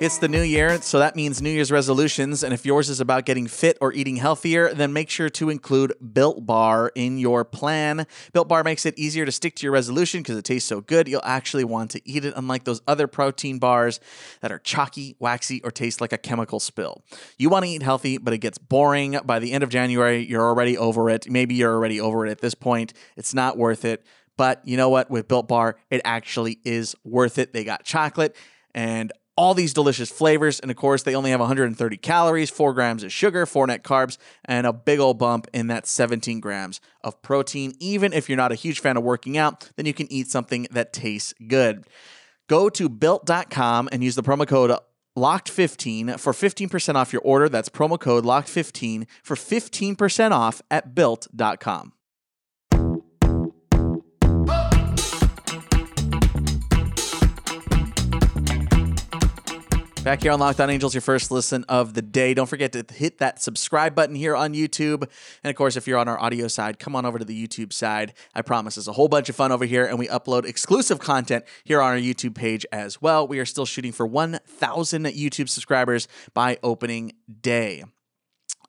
It's 0.00 0.18
the 0.18 0.28
new 0.28 0.42
year, 0.42 0.80
so 0.80 1.00
that 1.00 1.16
means 1.16 1.42
New 1.42 1.50
Year's 1.50 1.72
resolutions. 1.72 2.44
And 2.44 2.54
if 2.54 2.64
yours 2.64 2.88
is 2.88 3.00
about 3.00 3.24
getting 3.24 3.48
fit 3.48 3.76
or 3.80 3.92
eating 3.92 4.14
healthier, 4.14 4.72
then 4.72 4.92
make 4.92 5.10
sure 5.10 5.28
to 5.30 5.50
include 5.50 5.92
Built 6.12 6.46
Bar 6.46 6.92
in 6.94 7.18
your 7.18 7.44
plan. 7.44 8.06
Built 8.32 8.46
Bar 8.46 8.62
makes 8.62 8.86
it 8.86 8.96
easier 8.96 9.24
to 9.26 9.32
stick 9.32 9.56
to 9.56 9.66
your 9.66 9.72
resolution 9.72 10.20
because 10.20 10.36
it 10.36 10.44
tastes 10.44 10.68
so 10.68 10.80
good, 10.80 11.08
you'll 11.08 11.20
actually 11.24 11.64
want 11.64 11.90
to 11.90 12.08
eat 12.08 12.24
it, 12.24 12.32
unlike 12.36 12.62
those 12.62 12.80
other 12.86 13.08
protein 13.08 13.58
bars 13.58 13.98
that 14.40 14.52
are 14.52 14.60
chalky, 14.60 15.16
waxy, 15.18 15.60
or 15.64 15.72
taste 15.72 16.00
like 16.00 16.12
a 16.12 16.18
chemical 16.18 16.60
spill. 16.60 17.02
You 17.36 17.50
want 17.50 17.64
to 17.64 17.70
eat 17.72 17.82
healthy, 17.82 18.18
but 18.18 18.32
it 18.32 18.38
gets 18.38 18.56
boring. 18.56 19.18
By 19.24 19.40
the 19.40 19.50
end 19.50 19.64
of 19.64 19.68
January, 19.68 20.24
you're 20.24 20.46
already 20.46 20.78
over 20.78 21.10
it. 21.10 21.28
Maybe 21.28 21.56
you're 21.56 21.74
already 21.74 22.00
over 22.00 22.24
it 22.24 22.30
at 22.30 22.38
this 22.38 22.54
point. 22.54 22.92
It's 23.16 23.34
not 23.34 23.58
worth 23.58 23.84
it. 23.84 24.06
But 24.36 24.62
you 24.64 24.76
know 24.76 24.90
what? 24.90 25.10
With 25.10 25.26
Built 25.26 25.48
Bar, 25.48 25.76
it 25.90 26.02
actually 26.04 26.60
is 26.64 26.94
worth 27.02 27.36
it. 27.36 27.52
They 27.52 27.64
got 27.64 27.82
chocolate 27.82 28.36
and 28.72 29.12
all 29.38 29.54
these 29.54 29.72
delicious 29.72 30.10
flavors. 30.10 30.58
And 30.58 30.68
of 30.68 30.76
course, 30.76 31.04
they 31.04 31.14
only 31.14 31.30
have 31.30 31.38
130 31.38 31.96
calories, 31.98 32.50
4 32.50 32.74
grams 32.74 33.04
of 33.04 33.12
sugar, 33.12 33.46
4 33.46 33.68
net 33.68 33.84
carbs, 33.84 34.18
and 34.44 34.66
a 34.66 34.72
big 34.72 34.98
old 34.98 35.16
bump 35.18 35.46
in 35.54 35.68
that 35.68 35.86
17 35.86 36.40
grams 36.40 36.80
of 37.02 37.22
protein. 37.22 37.72
Even 37.78 38.12
if 38.12 38.28
you're 38.28 38.36
not 38.36 38.50
a 38.50 38.56
huge 38.56 38.80
fan 38.80 38.96
of 38.96 39.04
working 39.04 39.38
out, 39.38 39.70
then 39.76 39.86
you 39.86 39.94
can 39.94 40.10
eat 40.12 40.28
something 40.28 40.66
that 40.72 40.92
tastes 40.92 41.32
good. 41.46 41.84
Go 42.48 42.68
to 42.68 42.88
built.com 42.88 43.88
and 43.92 44.02
use 44.02 44.16
the 44.16 44.24
promo 44.24 44.46
code 44.46 44.76
locked15 45.16 46.18
for 46.18 46.32
15% 46.32 46.94
off 46.96 47.12
your 47.12 47.22
order. 47.22 47.48
That's 47.48 47.68
promo 47.68 47.98
code 47.98 48.24
locked15 48.24 49.06
for 49.22 49.36
15% 49.36 50.30
off 50.32 50.60
at 50.68 50.96
built.com. 50.96 51.92
Back 60.08 60.22
here 60.22 60.32
on 60.32 60.40
Locked 60.40 60.58
On 60.58 60.70
Angels, 60.70 60.94
your 60.94 61.02
first 61.02 61.30
listen 61.30 61.66
of 61.68 61.92
the 61.92 62.00
day. 62.00 62.32
Don't 62.32 62.46
forget 62.46 62.72
to 62.72 62.82
hit 62.94 63.18
that 63.18 63.42
subscribe 63.42 63.94
button 63.94 64.14
here 64.14 64.34
on 64.34 64.54
YouTube. 64.54 65.06
And 65.44 65.50
of 65.50 65.54
course, 65.54 65.76
if 65.76 65.86
you're 65.86 65.98
on 65.98 66.08
our 66.08 66.18
audio 66.18 66.48
side, 66.48 66.78
come 66.78 66.96
on 66.96 67.04
over 67.04 67.18
to 67.18 67.26
the 67.26 67.46
YouTube 67.46 67.74
side. 67.74 68.14
I 68.34 68.40
promise 68.40 68.78
it's 68.78 68.88
a 68.88 68.92
whole 68.94 69.08
bunch 69.08 69.28
of 69.28 69.36
fun 69.36 69.52
over 69.52 69.66
here, 69.66 69.84
and 69.84 69.98
we 69.98 70.08
upload 70.08 70.46
exclusive 70.46 70.98
content 70.98 71.44
here 71.62 71.82
on 71.82 71.90
our 71.90 71.98
YouTube 71.98 72.34
page 72.34 72.64
as 72.72 73.02
well. 73.02 73.28
We 73.28 73.38
are 73.38 73.44
still 73.44 73.66
shooting 73.66 73.92
for 73.92 74.06
1,000 74.06 75.04
YouTube 75.04 75.50
subscribers 75.50 76.08
by 76.32 76.56
opening 76.62 77.12
day. 77.42 77.84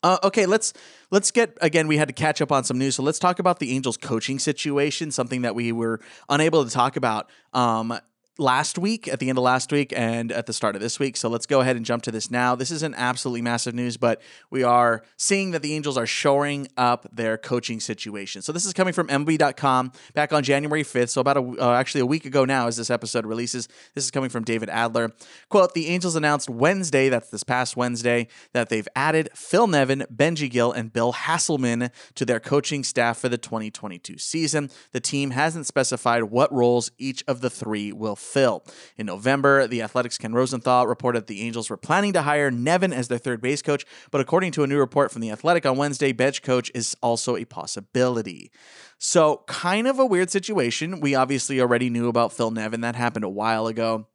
Uh, 0.04 0.18
okay, 0.24 0.46
let's 0.46 0.74
let's 1.10 1.32
get 1.32 1.58
again. 1.62 1.88
We 1.88 1.98
had 1.98 2.10
to 2.10 2.14
catch 2.14 2.42
up 2.42 2.52
on 2.52 2.66
some 2.66 2.78
news, 2.78 2.96
so 2.96 3.04
let's 3.04 3.20
talk 3.20 3.40
about 3.40 3.60
the 3.60 3.72
Angels 3.74 3.98
coaching 3.98 4.40
situation. 4.40 5.12
Something 5.12 5.42
that 5.44 5.56
we 5.56 5.72
were 5.72 6.00
unable 6.30 6.66
to 6.66 6.72
talk 6.72 6.96
about 6.96 7.30
um, 7.54 7.98
last 8.40 8.78
week, 8.78 9.08
at 9.08 9.20
the 9.20 9.30
end 9.30 9.38
of 9.38 9.44
last 9.44 9.72
week, 9.72 9.94
and 9.96 10.32
at 10.32 10.46
the 10.46 10.54
start 10.54 10.76
of 10.76 10.82
this 10.82 11.00
week. 11.00 11.18
So 11.18 11.30
let's 11.30 11.46
go 11.46 11.60
ahead 11.60 11.76
and 11.76 11.86
jump 11.86 12.04
to 12.04 12.12
this 12.12 12.32
now. 12.32 12.56
This 12.56 12.72
isn't 12.72 12.96
absolutely 12.96 13.42
massive 13.42 13.76
news, 13.76 13.98
but 13.98 14.22
we 14.50 14.64
are 14.64 15.04
seeing 15.18 15.52
that 15.52 15.62
the 15.62 15.74
Angels 15.74 15.98
are 15.98 16.08
shoring 16.08 16.68
up 16.78 17.08
their 17.12 17.38
coaching 17.38 17.80
situation. 17.80 18.42
So 18.42 18.52
this 18.52 18.66
is 18.66 18.74
coming 18.74 18.94
from 18.94 19.08
MLB.com 19.08 19.92
back 20.14 20.32
on 20.34 20.44
January 20.44 20.84
5th. 20.84 21.10
So 21.10 21.22
about 21.22 21.38
a, 21.38 21.42
uh, 21.42 21.74
actually 21.74 22.02
a 22.02 22.06
week 22.06 22.26
ago 22.26 22.46
now, 22.46 22.68
as 22.68 22.78
this 22.78 22.90
episode 22.90 23.26
releases. 23.26 23.68
This 23.94 24.06
is 24.06 24.12
coming 24.12 24.30
from 24.30 24.44
David 24.44 24.70
Adler. 24.70 25.12
Quote: 25.50 25.74
The 25.74 25.88
Angels 25.88 26.16
announced 26.16 26.50
Wednesday, 26.50 27.10
that's 27.10 27.30
this 27.30 27.44
past 27.44 27.76
Wednesday, 27.76 28.28
that 28.54 28.70
they've 28.70 28.88
added 28.96 29.30
Phil 29.36 29.68
Nevin, 29.68 30.06
Benji 30.14 30.50
Gil, 30.50 30.72
and 30.72 30.94
Bill 30.94 31.14
Haselman 31.14 31.92
to 32.16 32.26
their 32.26 32.40
coaching 32.40 32.84
staff 32.84 33.20
for 33.20 33.30
the 33.30 33.38
2022 33.38 34.18
season. 34.18 34.70
The 34.92 35.00
team 35.00 35.32
hasn't 35.32 35.66
specified 35.66 36.24
what 36.24 36.52
roles 36.54 36.92
each 36.98 37.24
of 37.28 37.42
the 37.42 37.50
three 37.50 37.92
will 37.92 38.16
Phil. 38.30 38.64
In 38.98 39.08
November, 39.08 39.68
the 39.68 39.82
Athletic's 39.82 40.18
Ken 40.18 40.34
Rosenthal 40.34 40.88
reported 40.88 41.28
the 41.28 41.42
Angels 41.42 41.70
were 41.70 41.78
planning 41.78 42.14
to 42.14 42.22
hire 42.22 42.52
Nevin 42.52 42.94
as 42.94 43.08
their 43.08 43.18
third 43.18 43.42
base 43.42 43.62
coach, 43.62 43.86
but 44.12 44.22
according 44.22 44.52
to 44.54 44.64
a 44.64 44.68
new 44.68 44.78
report 44.78 45.12
from 45.12 45.22
the 45.22 45.32
Athletic 45.32 45.66
on 45.66 45.78
Wednesday, 45.78 46.12
bench 46.12 46.42
coach 46.42 46.72
is 46.74 46.96
also 47.02 47.36
a 47.36 47.46
possibility. 47.46 48.52
So, 48.98 49.44
kind 49.48 49.88
of 49.88 49.98
a 49.98 50.06
weird 50.06 50.30
situation. 50.30 51.00
We 51.00 51.16
obviously 51.16 51.60
already 51.62 51.90
knew 51.90 52.10
about 52.10 52.34
Phil 52.34 52.52
Nevin. 52.52 52.82
That 52.82 52.96
happened 52.96 53.26
a 53.26 53.30
while 53.30 53.68
ago. 53.68 54.08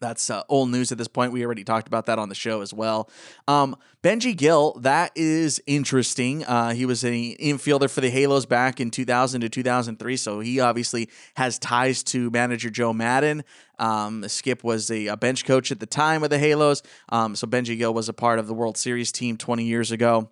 That's 0.00 0.30
uh, 0.30 0.42
old 0.48 0.70
news 0.70 0.92
at 0.92 0.98
this 0.98 1.08
point. 1.08 1.32
We 1.32 1.44
already 1.44 1.64
talked 1.64 1.88
about 1.88 2.06
that 2.06 2.18
on 2.18 2.28
the 2.28 2.34
show 2.34 2.60
as 2.60 2.72
well. 2.72 3.10
Um, 3.46 3.76
Benji 4.02 4.36
Gil, 4.36 4.74
that 4.80 5.10
is 5.16 5.60
interesting. 5.66 6.44
Uh, 6.44 6.72
he 6.72 6.86
was 6.86 7.02
an 7.02 7.12
infielder 7.12 7.90
for 7.90 8.00
the 8.00 8.10
Halos 8.10 8.46
back 8.46 8.80
in 8.80 8.90
2000 8.90 9.40
to 9.40 9.48
2003, 9.48 10.16
so 10.16 10.40
he 10.40 10.60
obviously 10.60 11.08
has 11.34 11.58
ties 11.58 12.02
to 12.04 12.30
manager 12.30 12.70
Joe 12.70 12.92
Maddon. 12.92 13.42
Um, 13.78 14.26
Skip 14.28 14.62
was 14.62 14.90
a, 14.90 15.06
a, 15.06 15.16
bench 15.16 15.44
coach 15.44 15.70
at 15.70 15.80
the 15.80 15.86
time 15.86 16.22
of 16.22 16.30
the 16.30 16.38
Halos, 16.38 16.82
um, 17.10 17.36
so 17.36 17.46
Benji 17.46 17.76
Gil 17.76 17.94
was 17.94 18.08
a 18.08 18.12
part 18.12 18.38
of 18.38 18.46
the 18.46 18.54
World 18.54 18.76
Series 18.76 19.12
team 19.12 19.36
20 19.36 19.64
years 19.64 19.90
ago. 19.92 20.30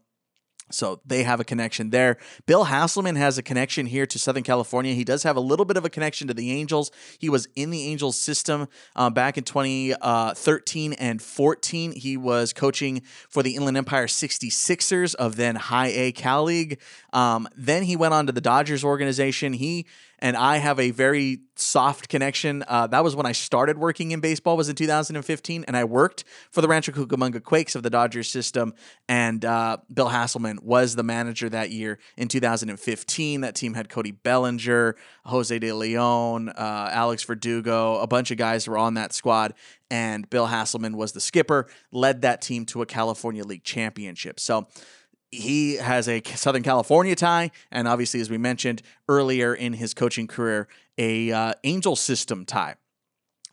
So 0.71 1.01
they 1.07 1.23
have 1.23 1.39
a 1.39 1.45
connection 1.45 1.91
there. 1.91 2.17
Bill 2.47 2.67
Haselman 2.67 3.17
has 3.17 3.39
a 3.39 3.43
connection 3.43 3.87
here 3.87 4.05
to 4.07 4.19
Southern 4.19 4.43
California. 4.43 4.95
He 4.95 5.05
does 5.05 5.23
have 5.23 5.37
a 5.37 5.41
little 5.41 5.65
bit 5.65 5.77
of 5.77 5.85
a 5.85 5.91
connection 5.91 6.27
to 6.27 6.35
the 6.35 6.51
Angels. 6.51 6.91
He 7.19 7.29
was 7.29 7.49
in 7.55 7.71
the 7.71 7.85
Angels 7.85 8.19
system 8.19 8.69
uh, 8.97 9.11
back 9.11 9.39
in 9.39 9.45
2013 9.45 10.93
uh, 10.93 10.97
and 10.99 11.23
14. 11.23 11.93
He 11.93 12.17
was 12.17 12.53
coaching 12.53 13.03
for 13.29 13.45
the 13.45 13.55
Inland 13.55 13.77
Empire 13.77 14.07
66ers 14.07 15.15
of 15.15 15.37
then 15.37 15.55
High 15.55 15.89
A 15.89 16.13
Cal 16.13 16.45
League. 16.45 16.81
Um, 17.13 17.49
then 17.57 17.85
he 17.85 17.95
went 17.95 18.15
on 18.15 18.27
to 18.27 18.33
the 18.33 18.41
Dodgers 18.41 18.83
organization. 18.83 19.53
He 19.53 19.87
and 20.19 20.37
I 20.37 20.57
have 20.59 20.81
a 20.81 20.91
very 20.91 21.41
soft 21.57 22.09
connection. 22.09 22.65
Uh, 22.67 22.87
that 22.87 23.05
was 23.05 23.15
when 23.15 23.27
I 23.27 23.33
started 23.33 23.79
working 23.79 24.13
in 24.13 24.21
baseball. 24.21 24.57
Was 24.57 24.69
in 24.69 24.77
2015, 24.77 25.65
and 25.67 25.77
I 25.77 25.85
worked 25.85 26.25
for 26.51 26.61
the 26.61 26.69
Rancho 26.69 26.93
Cucamonga 26.93 27.43
Quakes 27.43 27.75
of 27.75 27.83
the 27.83 27.91
Dodgers 27.91 28.29
system. 28.29 28.75
And 29.09 29.45
uh, 29.45 29.79
Bill 29.93 30.09
Haselman 30.09 30.63
was 30.63 30.97
the 30.97 31.03
manager 31.03 31.49
that 31.51 31.71
year 31.71 31.99
in 32.17 32.29
2015. 32.29 33.43
That 33.43 33.55
team 33.55 33.75
had 33.75 33.89
Cody 33.89 34.13
Bellinger, 34.13 34.97
Jose 35.25 35.59
De 35.59 35.73
Leon, 35.73 36.49
uh, 36.51 36.91
Alex 36.93 37.23
Verdugo, 37.25 37.99
a 37.99 38.07
bunch 38.07 38.31
of 38.31 38.39
guys 38.39 38.67
were 38.67 38.79
on 38.79 38.95
that 38.95 39.13
squad. 39.13 39.55
And 39.91 40.29
Bill 40.31 40.49
Haselman 40.49 40.95
was 40.95 41.13
the 41.13 41.21
skipper, 41.21 41.69
led 41.93 42.23
that 42.23 42.41
team 42.43 42.65
to 42.67 42.83
a 42.83 42.87
California 42.87 43.45
League 43.45 43.65
championship. 43.65 44.41
So 44.41 44.67
he 45.31 45.77
has 45.77 46.09
a 46.09 46.23
Southern 46.23 46.63
California 46.63 47.15
tie, 47.15 47.51
and 47.71 47.89
obviously, 47.89 48.21
as 48.21 48.31
we 48.31 48.39
mentioned 48.39 48.83
earlier 49.09 49.55
in 49.55 49.75
his 49.75 49.95
coaching 49.95 50.27
career, 50.27 50.69
a 50.99 51.33
uh, 51.33 51.53
Angel 51.65 51.97
System 51.97 52.45
tie. 52.45 52.77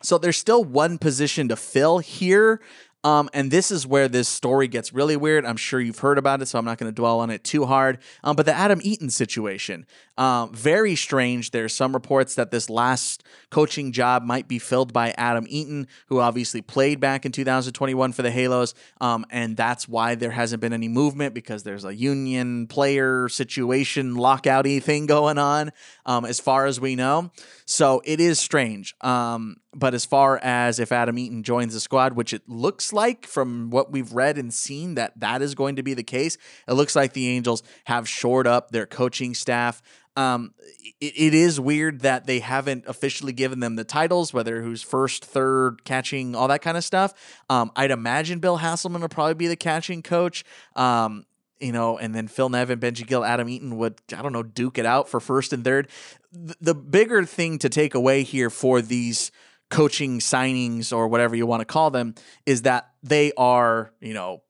So 0.01 0.17
there's 0.17 0.37
still 0.37 0.63
one 0.63 0.97
position 0.97 1.47
to 1.47 1.55
fill 1.55 1.99
here. 1.99 2.61
Um, 3.05 3.29
and 3.33 3.51
this 3.51 3.69
is 3.69 3.85
where 3.85 4.07
this 4.07 4.29
story 4.29 4.69
gets 4.69 4.93
really 4.93 5.17
weird. 5.17 5.45
I'm 5.45 5.57
sure 5.57 5.81
you've 5.81 5.99
heard 5.99 6.17
about 6.17 6.41
it, 6.41 6.45
so 6.47 6.57
I'm 6.57 6.63
not 6.63 6.77
going 6.77 6.91
to 6.91 6.95
dwell 6.95 7.19
on 7.19 7.29
it 7.29 7.43
too 7.43 7.65
hard. 7.65 7.99
Um, 8.23 8.35
but 8.35 8.45
the 8.45 8.53
Adam 8.53 8.79
Eaton 8.81 9.09
situation, 9.09 9.85
um, 10.17 10.53
very 10.53 10.95
strange. 10.95 11.51
There's 11.51 11.73
some 11.73 11.93
reports 11.93 12.35
that 12.35 12.51
this 12.51 12.69
last 12.69 13.23
coaching 13.49 13.91
job 13.91 14.23
might 14.23 14.47
be 14.47 14.59
filled 14.59 14.93
by 14.93 15.13
Adam 15.17 15.45
Eaton, 15.49 15.87
who 16.07 16.19
obviously 16.19 16.61
played 16.61 16.99
back 16.99 17.25
in 17.25 17.31
2021 17.31 18.13
for 18.13 18.21
the 18.21 18.31
Halos. 18.31 18.73
Um, 19.01 19.25
and 19.31 19.57
that's 19.57 19.87
why 19.87 20.15
there 20.15 20.31
hasn't 20.31 20.61
been 20.61 20.73
any 20.73 20.87
movement 20.87 21.33
because 21.33 21.63
there's 21.63 21.85
a 21.85 21.95
union 21.95 22.67
player 22.67 23.27
situation, 23.27 24.15
lockouty 24.15 24.81
thing 24.81 25.07
going 25.07 25.37
on, 25.37 25.71
um, 26.05 26.25
as 26.25 26.39
far 26.39 26.65
as 26.65 26.79
we 26.79 26.95
know. 26.95 27.31
So 27.65 28.01
it 28.05 28.19
is 28.19 28.39
strange. 28.39 28.93
Um, 29.01 29.57
but 29.73 29.93
as 29.93 30.05
far 30.05 30.39
as 30.43 30.79
if 30.79 30.91
Adam 30.91 31.17
Eaton 31.17 31.43
joins 31.43 31.73
the 31.73 31.79
squad, 31.79 32.13
which 32.13 32.33
it 32.33 32.47
looks 32.47 32.93
like 32.93 33.25
from 33.25 33.69
what 33.69 33.91
we've 33.91 34.13
read 34.13 34.37
and 34.37 34.53
seen 34.53 34.95
that 34.95 35.19
that 35.19 35.41
is 35.41 35.55
going 35.55 35.77
to 35.77 35.83
be 35.83 35.93
the 35.93 36.03
case, 36.03 36.37
it 36.67 36.73
looks 36.73 36.95
like 36.95 37.13
the 37.13 37.29
Angels 37.29 37.63
have 37.85 38.07
shored 38.07 38.47
up 38.47 38.71
their 38.71 38.85
coaching 38.85 39.33
staff. 39.33 39.81
Um, 40.15 40.53
it, 40.99 41.13
it 41.15 41.33
is 41.33 41.59
weird 41.59 42.01
that 42.01 42.25
they 42.25 42.39
haven't 42.39 42.85
officially 42.87 43.33
given 43.33 43.59
them 43.59 43.75
the 43.75 43.83
titles, 43.83 44.33
whether 44.33 44.61
who's 44.61 44.83
first, 44.83 45.25
third, 45.25 45.83
catching, 45.85 46.35
all 46.35 46.47
that 46.47 46.61
kind 46.61 46.77
of 46.77 46.83
stuff. 46.83 47.13
Um, 47.49 47.71
I'd 47.75 47.91
imagine 47.91 48.39
Bill 48.39 48.59
Haselman 48.59 49.01
will 49.01 49.09
probably 49.09 49.33
be 49.33 49.47
the 49.47 49.55
catching 49.55 50.01
coach. 50.01 50.43
Um, 50.75 51.25
you 51.59 51.71
know, 51.71 51.97
and 51.97 52.13
then 52.13 52.27
Phil 52.27 52.49
Nevin, 52.49 52.79
Benji 52.79 53.07
Gil, 53.07 53.23
Adam 53.23 53.47
Eaton 53.47 53.77
would, 53.77 53.95
I 54.15 54.21
don't 54.21 54.33
know, 54.33 54.43
duke 54.43 54.77
it 54.77 54.85
out 54.85 55.07
for 55.07 55.19
first 55.19 55.53
and 55.53 55.63
third. 55.63 55.87
The 56.31 56.75
bigger 56.75 57.23
thing 57.23 57.57
to 57.59 57.69
take 57.69 57.95
away 57.95 58.23
here 58.23 58.49
for 58.49 58.81
these 58.81 59.31
coaching 59.69 60.19
signings 60.19 60.91
or 60.91 61.07
whatever 61.07 61.35
you 61.35 61.45
want 61.45 61.61
to 61.61 61.65
call 61.65 61.89
them 61.89 62.15
is 62.45 62.63
that 62.63 62.91
they 63.01 63.31
are, 63.37 63.93
you 64.01 64.13
know, 64.13 64.43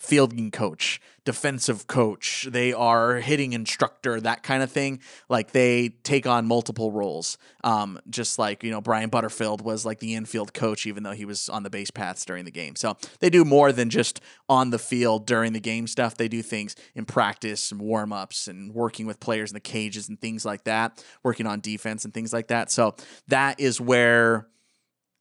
fielding 0.00 0.50
coach, 0.50 0.98
defensive 1.26 1.86
coach, 1.86 2.48
they 2.50 2.72
are 2.72 3.16
hitting 3.16 3.52
instructor, 3.52 4.18
that 4.18 4.42
kind 4.42 4.62
of 4.62 4.72
thing. 4.72 4.98
Like 5.28 5.52
they 5.52 5.90
take 6.02 6.26
on 6.26 6.46
multiple 6.46 6.90
roles. 6.90 7.36
Um, 7.62 8.00
just 8.08 8.38
like, 8.38 8.64
you 8.64 8.70
know, 8.70 8.80
Brian 8.80 9.10
Butterfield 9.10 9.60
was 9.60 9.84
like 9.84 10.00
the 10.00 10.14
infield 10.14 10.54
coach, 10.54 10.86
even 10.86 11.02
though 11.02 11.12
he 11.12 11.26
was 11.26 11.50
on 11.50 11.64
the 11.64 11.70
base 11.70 11.90
paths 11.90 12.24
during 12.24 12.46
the 12.46 12.50
game. 12.50 12.76
So 12.76 12.96
they 13.20 13.28
do 13.28 13.44
more 13.44 13.72
than 13.72 13.90
just 13.90 14.22
on 14.48 14.70
the 14.70 14.78
field 14.78 15.26
during 15.26 15.52
the 15.52 15.60
game 15.60 15.86
stuff. 15.86 16.16
They 16.16 16.28
do 16.28 16.40
things 16.40 16.74
in 16.94 17.04
practice 17.04 17.70
and 17.70 17.80
warm 17.80 18.10
ups 18.10 18.48
and 18.48 18.74
working 18.74 19.06
with 19.06 19.20
players 19.20 19.50
in 19.50 19.54
the 19.54 19.60
cages 19.60 20.08
and 20.08 20.18
things 20.18 20.46
like 20.46 20.64
that, 20.64 21.04
working 21.22 21.46
on 21.46 21.60
defense 21.60 22.06
and 22.06 22.14
things 22.14 22.32
like 22.32 22.48
that. 22.48 22.70
So 22.70 22.94
that 23.28 23.60
is 23.60 23.80
where 23.80 24.48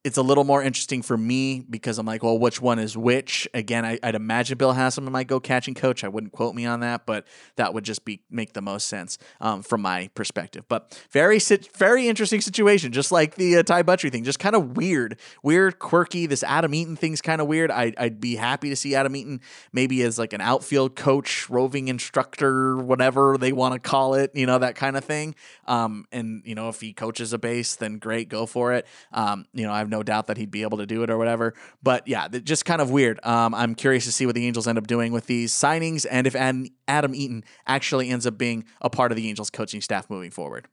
it's 0.10 0.18
a 0.18 0.24
little 0.24 0.44
more 0.44 0.64
interesting 0.64 1.04
for 1.04 1.16
me 1.16 1.64
because 1.70 2.00
I'm 2.00 2.06
like, 2.08 2.24
well, 2.24 2.40
which 2.40 2.60
one 2.60 2.80
is 2.80 2.98
which? 2.98 3.48
Again, 3.54 3.86
I, 3.86 4.00
would 4.04 4.16
imagine 4.16 4.58
Bill 4.58 4.74
Haselman 4.74 5.12
might 5.12 5.28
go 5.28 5.40
catching 5.40 5.76
coach. 5.76 6.04
I 6.04 6.08
wouldn't 6.08 6.34
quote 6.34 6.56
me 6.56 6.66
on 6.66 6.80
that, 6.80 7.06
but 7.06 7.28
that 7.58 7.76
would 7.76 7.84
just 7.84 8.06
be 8.06 8.24
make 8.32 8.54
the 8.54 8.62
most 8.62 8.88
sense 8.88 9.20
um, 9.40 9.62
from 9.62 9.82
my 9.82 10.10
perspective. 10.16 10.66
But 10.68 11.00
very 11.12 11.38
very 11.78 12.08
interesting 12.08 12.42
situation, 12.42 12.92
just 12.92 13.12
like 13.12 13.36
the 13.36 13.58
uh, 13.58 13.64
Ty 13.64 13.84
Buttrey 13.84 14.12
thing, 14.12 14.24
just 14.24 14.40
kind 14.40 14.56
of 14.56 14.78
weird, 14.78 15.20
weird, 15.44 15.78
quirky. 15.78 16.26
This 16.26 16.42
Adam 16.44 16.74
Eaton 16.74 16.96
thing's 16.96 17.22
kind 17.22 17.40
of 17.40 17.46
weird. 17.46 17.70
I, 17.70 17.94
I'd 17.98 18.20
be 18.20 18.36
happy 18.36 18.70
to 18.70 18.76
see 18.76 18.96
Adam 18.96 19.16
Eaton 19.16 19.42
maybe 19.72 20.02
as 20.02 20.18
like 20.18 20.34
an 20.34 20.42
outfield 20.42 20.96
coach, 20.96 21.48
roving 21.52 21.88
instructor, 21.88 22.78
whatever 22.78 23.38
they 23.38 23.52
want 23.52 23.76
to 23.76 23.80
call 23.80 24.16
it, 24.16 24.32
you 24.34 24.48
know, 24.48 24.58
that 24.58 24.76
kind 24.76 24.98
of 24.98 25.04
thing. 25.04 25.36
Um, 25.68 26.06
and 26.12 26.42
you 26.46 26.56
know, 26.56 26.70
if 26.70 26.82
he 26.82 26.94
coaches 26.94 27.32
a 27.32 27.38
base, 27.38 27.76
then 27.76 28.00
great, 28.00 28.28
go 28.28 28.48
for 28.48 28.74
it. 28.74 28.88
Um, 29.14 29.46
you 29.54 29.68
know, 29.68 29.72
I've 29.72 29.90
have 29.90 29.98
no 29.98 29.99
doubt 30.04 30.28
that 30.28 30.38
he'd 30.38 30.52
be 30.52 30.62
able 30.64 30.78
to 30.78 30.86
do 30.86 31.04
it 31.04 31.10
or 31.10 31.18
whatever. 31.18 31.54
But 31.82 32.08
yeah, 32.08 32.28
just 32.28 32.66
kind 32.66 32.82
of 32.82 32.92
weird. 32.92 33.20
Um, 33.26 33.54
I'm 33.54 33.76
curious 33.76 34.06
to 34.06 34.12
see 34.12 34.26
what 34.26 34.36
the 34.36 34.46
Angels 34.46 34.68
end 34.68 34.78
up 34.78 34.88
doing 34.88 35.12
with 35.12 35.28
these 35.28 35.54
signings 35.54 36.06
and 36.10 36.28
if 36.28 36.36
Adam 36.36 37.16
Eaton 37.16 37.44
actually 37.68 38.10
ends 38.10 38.26
up 38.26 38.38
being 38.38 38.66
a 38.82 38.90
part 38.90 39.12
of 39.12 39.16
the 39.16 39.28
Angels 39.30 39.50
coaching 39.50 39.82
staff 39.82 40.10
moving 40.10 40.32
forward. 40.32 40.68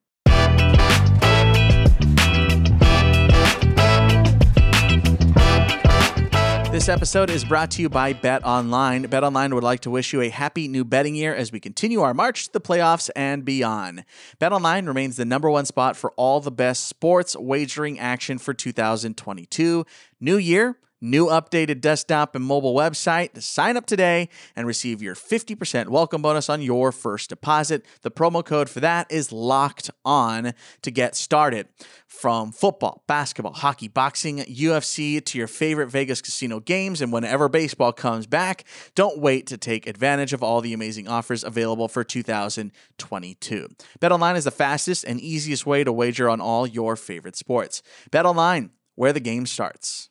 This 6.76 6.90
episode 6.90 7.30
is 7.30 7.42
brought 7.42 7.70
to 7.70 7.80
you 7.80 7.88
by 7.88 8.12
Bet 8.12 8.44
Online. 8.44 9.04
Bet 9.04 9.24
Online 9.24 9.54
would 9.54 9.64
like 9.64 9.80
to 9.80 9.90
wish 9.90 10.12
you 10.12 10.20
a 10.20 10.28
happy 10.28 10.68
new 10.68 10.84
betting 10.84 11.14
year 11.14 11.34
as 11.34 11.50
we 11.50 11.58
continue 11.58 12.02
our 12.02 12.12
march 12.12 12.48
to 12.48 12.52
the 12.52 12.60
playoffs 12.60 13.08
and 13.16 13.46
beyond. 13.46 14.04
Bet 14.38 14.52
Online 14.52 14.84
remains 14.84 15.16
the 15.16 15.24
number 15.24 15.48
one 15.48 15.64
spot 15.64 15.96
for 15.96 16.12
all 16.18 16.38
the 16.42 16.50
best 16.50 16.86
sports 16.86 17.34
wagering 17.34 17.98
action 17.98 18.36
for 18.36 18.52
2022. 18.52 19.86
New 20.20 20.36
year, 20.36 20.78
New 21.06 21.26
updated 21.26 21.80
desktop 21.80 22.34
and 22.34 22.44
mobile 22.44 22.74
website. 22.74 23.40
Sign 23.40 23.76
up 23.76 23.86
today 23.86 24.28
and 24.56 24.66
receive 24.66 25.00
your 25.00 25.14
50% 25.14 25.86
welcome 25.86 26.20
bonus 26.20 26.50
on 26.50 26.60
your 26.60 26.90
first 26.90 27.28
deposit. 27.28 27.86
The 28.02 28.10
promo 28.10 28.44
code 28.44 28.68
for 28.68 28.80
that 28.80 29.06
is 29.08 29.30
locked 29.30 29.88
on 30.04 30.52
to 30.82 30.90
get 30.90 31.14
started. 31.14 31.68
From 32.08 32.50
football, 32.50 33.04
basketball, 33.06 33.52
hockey, 33.52 33.86
boxing, 33.86 34.38
UFC 34.38 35.24
to 35.24 35.38
your 35.38 35.46
favorite 35.46 35.88
Vegas 35.88 36.20
casino 36.20 36.58
games, 36.58 37.00
and 37.00 37.12
whenever 37.12 37.48
baseball 37.48 37.92
comes 37.92 38.26
back, 38.26 38.64
don't 38.96 39.20
wait 39.20 39.46
to 39.46 39.56
take 39.56 39.86
advantage 39.86 40.32
of 40.32 40.42
all 40.42 40.60
the 40.60 40.72
amazing 40.72 41.06
offers 41.06 41.44
available 41.44 41.86
for 41.86 42.02
2022. 42.02 43.68
BetOnline 44.00 44.34
is 44.34 44.44
the 44.44 44.50
fastest 44.50 45.04
and 45.04 45.20
easiest 45.20 45.66
way 45.66 45.84
to 45.84 45.92
wager 45.92 46.28
on 46.28 46.40
all 46.40 46.66
your 46.66 46.96
favorite 46.96 47.36
sports. 47.36 47.80
BetOnline, 48.10 48.70
where 48.96 49.12
the 49.12 49.20
game 49.20 49.46
starts. 49.46 50.10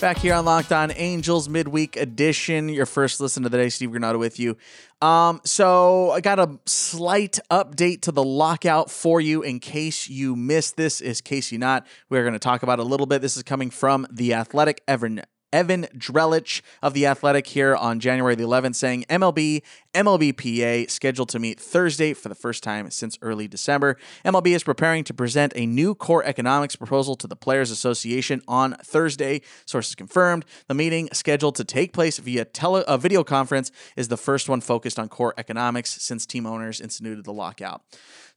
Back 0.00 0.18
here 0.18 0.34
on 0.34 0.44
Locked 0.44 0.70
On 0.70 0.92
Angels 0.94 1.48
midweek 1.48 1.96
edition, 1.96 2.68
your 2.68 2.86
first 2.86 3.20
listen 3.20 3.44
of 3.44 3.50
the 3.50 3.58
day. 3.58 3.68
Steve 3.68 3.90
Granado 3.90 4.16
with 4.16 4.38
you. 4.38 4.56
Um, 5.02 5.40
so 5.44 6.12
I 6.12 6.20
got 6.20 6.38
a 6.38 6.56
slight 6.66 7.40
update 7.50 8.02
to 8.02 8.12
the 8.12 8.22
lockout 8.22 8.92
for 8.92 9.20
you 9.20 9.42
in 9.42 9.58
case 9.58 10.08
you 10.08 10.36
missed 10.36 10.76
this. 10.76 11.00
Is 11.00 11.20
case 11.20 11.50
you 11.50 11.58
not, 11.58 11.84
we're 12.10 12.22
going 12.22 12.32
to 12.34 12.38
talk 12.38 12.62
about 12.62 12.78
a 12.78 12.84
little 12.84 13.06
bit. 13.06 13.22
This 13.22 13.36
is 13.36 13.42
coming 13.42 13.70
from 13.70 14.06
the 14.08 14.34
Athletic. 14.34 14.82
Evan 14.86 15.22
Evan 15.52 15.86
Drellich 15.96 16.60
of 16.82 16.94
The 16.94 17.06
Athletic 17.06 17.46
here 17.46 17.74
on 17.74 18.00
January 18.00 18.34
the 18.34 18.44
11th 18.44 18.74
saying 18.74 19.04
MLB, 19.08 19.62
MLBPA 19.94 20.90
scheduled 20.90 21.30
to 21.30 21.38
meet 21.38 21.58
Thursday 21.58 22.12
for 22.12 22.28
the 22.28 22.34
first 22.34 22.62
time 22.62 22.90
since 22.90 23.18
early 23.22 23.48
December. 23.48 23.96
MLB 24.24 24.48
is 24.48 24.62
preparing 24.62 25.04
to 25.04 25.14
present 25.14 25.52
a 25.56 25.64
new 25.64 25.94
core 25.94 26.24
economics 26.24 26.76
proposal 26.76 27.16
to 27.16 27.26
the 27.26 27.36
Players 27.36 27.70
Association 27.70 28.42
on 28.46 28.76
Thursday. 28.84 29.40
Sources 29.64 29.94
confirmed 29.94 30.44
the 30.66 30.74
meeting 30.74 31.08
scheduled 31.12 31.54
to 31.56 31.64
take 31.64 31.92
place 31.92 32.18
via 32.18 32.44
tele- 32.44 32.84
a 32.86 32.98
video 32.98 33.24
conference 33.24 33.70
is 33.96 34.08
the 34.08 34.16
first 34.16 34.48
one 34.48 34.60
focused 34.60 34.98
on 34.98 35.08
core 35.08 35.34
economics 35.38 36.02
since 36.02 36.26
team 36.26 36.46
owners 36.46 36.80
instituted 36.80 37.24
the 37.24 37.32
lockout. 37.32 37.82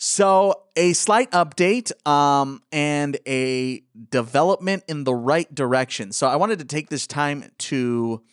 So, 0.04 0.64
a 0.76 0.94
slight 0.94 1.30
update 1.30 1.92
um, 2.08 2.64
and 2.72 3.20
a 3.28 3.84
development 4.10 4.84
in 4.88 5.04
the 5.04 5.14
right 5.14 5.54
direction. 5.54 6.12
So, 6.12 6.26
I 6.26 6.38
wanted 6.38 6.58
to 6.58 6.66
take 6.66 6.90
this 6.90 7.06
time 7.06 7.52
to 7.60 8.24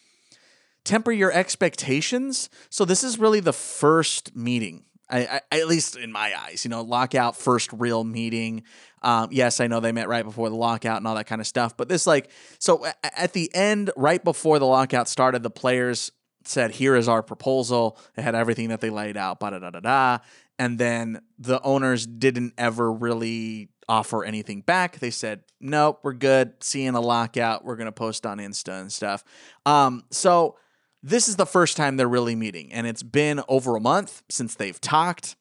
temper 0.84 1.12
your 1.12 1.30
expectations. 1.30 2.48
So, 2.70 2.86
this 2.86 3.04
is 3.04 3.18
really 3.18 3.40
the 3.40 3.52
first 3.52 4.34
meeting. 4.34 4.86
I, 5.10 5.26
I, 5.52 5.58
at 5.58 5.68
least 5.68 5.94
in 5.94 6.10
my 6.10 6.32
eyes, 6.40 6.64
you 6.64 6.70
know, 6.70 6.80
lockout 6.80 7.36
first 7.36 7.70
real 7.74 8.02
meeting. 8.02 8.62
Um, 9.02 9.28
yes, 9.30 9.60
I 9.60 9.66
know 9.66 9.80
they 9.80 9.92
met 9.92 10.08
right 10.08 10.24
before 10.24 10.48
the 10.48 10.56
lockout 10.56 10.96
and 10.96 11.06
all 11.06 11.16
that 11.16 11.26
kind 11.26 11.42
of 11.42 11.46
stuff, 11.46 11.76
but 11.76 11.90
this 11.90 12.06
like 12.06 12.30
so 12.58 12.86
at 13.02 13.34
the 13.34 13.54
end, 13.54 13.90
right 13.94 14.24
before 14.24 14.58
the 14.58 14.66
lockout 14.66 15.06
started, 15.06 15.42
the 15.42 15.50
players 15.50 16.12
said, 16.44 16.70
"Here 16.70 16.96
is 16.96 17.08
our 17.08 17.22
proposal." 17.22 17.98
It 18.16 18.22
had 18.22 18.34
everything 18.34 18.70
that 18.70 18.80
they 18.80 18.88
laid 18.88 19.18
out, 19.18 19.40
da 19.40 19.50
da 19.50 19.58
da 19.58 19.80
da 19.80 20.18
and 20.58 20.78
then 20.78 21.20
the 21.38 21.60
owners 21.62 22.06
didn't 22.06 22.54
ever 22.58 22.92
really 22.92 23.68
offer 23.88 24.24
anything 24.24 24.60
back. 24.60 24.98
They 24.98 25.10
said, 25.10 25.42
"Nope, 25.60 26.00
we're 26.02 26.12
good. 26.12 26.52
Seeing 26.60 26.94
a 26.94 27.00
lockout. 27.00 27.64
We're 27.64 27.76
gonna 27.76 27.92
post 27.92 28.26
on 28.26 28.38
Insta 28.38 28.80
and 28.80 28.92
stuff." 28.92 29.24
Um, 29.64 30.04
so 30.10 30.56
this 31.02 31.28
is 31.28 31.36
the 31.36 31.46
first 31.46 31.76
time 31.76 31.96
they're 31.96 32.08
really 32.08 32.36
meeting, 32.36 32.72
and 32.72 32.86
it's 32.86 33.02
been 33.02 33.40
over 33.48 33.76
a 33.76 33.80
month 33.80 34.22
since 34.28 34.54
they've 34.54 34.80
talked. 34.80 35.36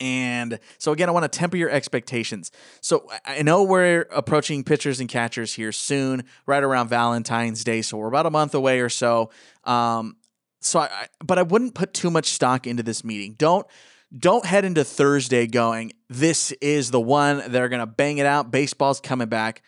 And 0.00 0.58
so 0.78 0.92
again, 0.92 1.10
I 1.10 1.12
want 1.12 1.30
to 1.30 1.38
temper 1.38 1.58
your 1.58 1.68
expectations. 1.68 2.50
So 2.80 3.06
I 3.26 3.42
know 3.42 3.62
we're 3.62 4.06
approaching 4.10 4.64
pitchers 4.64 4.98
and 4.98 5.08
catchers 5.08 5.54
here 5.54 5.72
soon, 5.72 6.24
right 6.46 6.62
around 6.62 6.88
Valentine's 6.88 7.62
Day. 7.62 7.82
So 7.82 7.98
we're 7.98 8.08
about 8.08 8.24
a 8.24 8.30
month 8.30 8.54
away 8.54 8.80
or 8.80 8.88
so. 8.88 9.30
Um, 9.64 10.16
so 10.62 10.80
I, 10.80 11.08
but 11.22 11.38
I 11.38 11.42
wouldn't 11.42 11.74
put 11.74 11.92
too 11.92 12.10
much 12.10 12.30
stock 12.30 12.66
into 12.66 12.82
this 12.82 13.04
meeting. 13.04 13.34
Don't 13.36 13.66
don't 14.16 14.44
head 14.44 14.64
into 14.64 14.84
Thursday 14.84 15.46
going, 15.46 15.92
this 16.08 16.52
is 16.60 16.90
the 16.90 17.00
one. 17.00 17.42
They're 17.48 17.68
going 17.68 17.80
to 17.80 17.86
bang 17.86 18.18
it 18.18 18.26
out. 18.26 18.50
Baseball's 18.50 19.00
coming 19.00 19.28
back. 19.28 19.62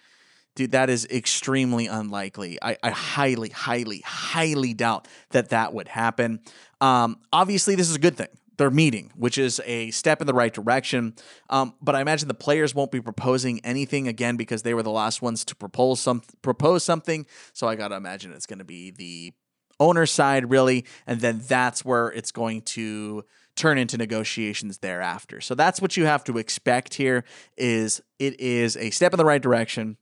Dude, 0.55 0.73
that 0.73 0.91
is 0.91 1.07
extremely 1.07 1.87
unlikely. 1.87 2.59
I, 2.61 2.77
I 2.83 2.91
highly, 2.91 3.49
highly, 3.49 4.03
highly 4.05 4.75
doubt 4.75 5.09
that 5.31 5.51
that 5.51 5.73
would 5.73 5.89
happen. 5.89 6.41
Um, 6.81 7.19
obviously, 7.33 7.75
this 7.75 7.89
is 7.89 7.97
a 7.97 8.01
good 8.01 8.17
thing. 8.17 8.29
They're 8.59 8.71
meeting, 8.71 9.13
which 9.17 9.39
is 9.39 9.63
a 9.65 9.91
step 9.93 10.21
in 10.21 10.27
the 10.27 10.35
right 10.35 10.53
direction. 10.53 11.15
Um, 11.49 11.75
but 11.81 11.95
I 11.95 12.03
imagine 12.03 12.29
the 12.29 12.35
players 12.35 12.75
won't 12.75 12.91
be 12.91 13.01
proposing 13.01 13.65
anything 13.65 14.09
again 14.09 14.37
because 14.37 14.63
they 14.63 14.75
were 14.75 14.83
the 14.83 14.91
last 14.91 15.23
ones 15.23 15.43
to 15.47 15.57
propose 15.57 16.01
some 16.01 16.21
propose 16.43 16.85
something. 16.85 17.25
So 17.55 17.67
I 17.67 17.75
gotta 17.75 17.97
imagine 17.97 18.33
it's 18.33 18.47
going 18.47 18.59
to 18.59 18.65
be 18.65 18.91
the 18.91 19.33
owner 19.81 20.05
side 20.05 20.51
really, 20.51 20.85
and 21.07 21.21
then 21.21 21.41
that's 21.49 21.83
where 21.83 22.09
it's 22.09 22.31
going 22.31 22.63
to 22.63 23.25
turn 23.57 23.79
into 23.79 23.97
negotiations 23.97 24.79
thereafter. 24.79 25.41
So 25.41 25.55
that's 25.55 25.81
what 25.81 25.97
you 25.97 26.07
have 26.07 26.25
to 26.25 26.39
expect 26.39 26.95
here 26.95 27.25
is 27.57 28.01
it 28.19 28.41
is 28.41 28.77
a 28.77 28.91
step 28.91 29.13
in 29.13 29.19
the 29.19 29.25
right 29.25 29.43
direction. 29.43 29.97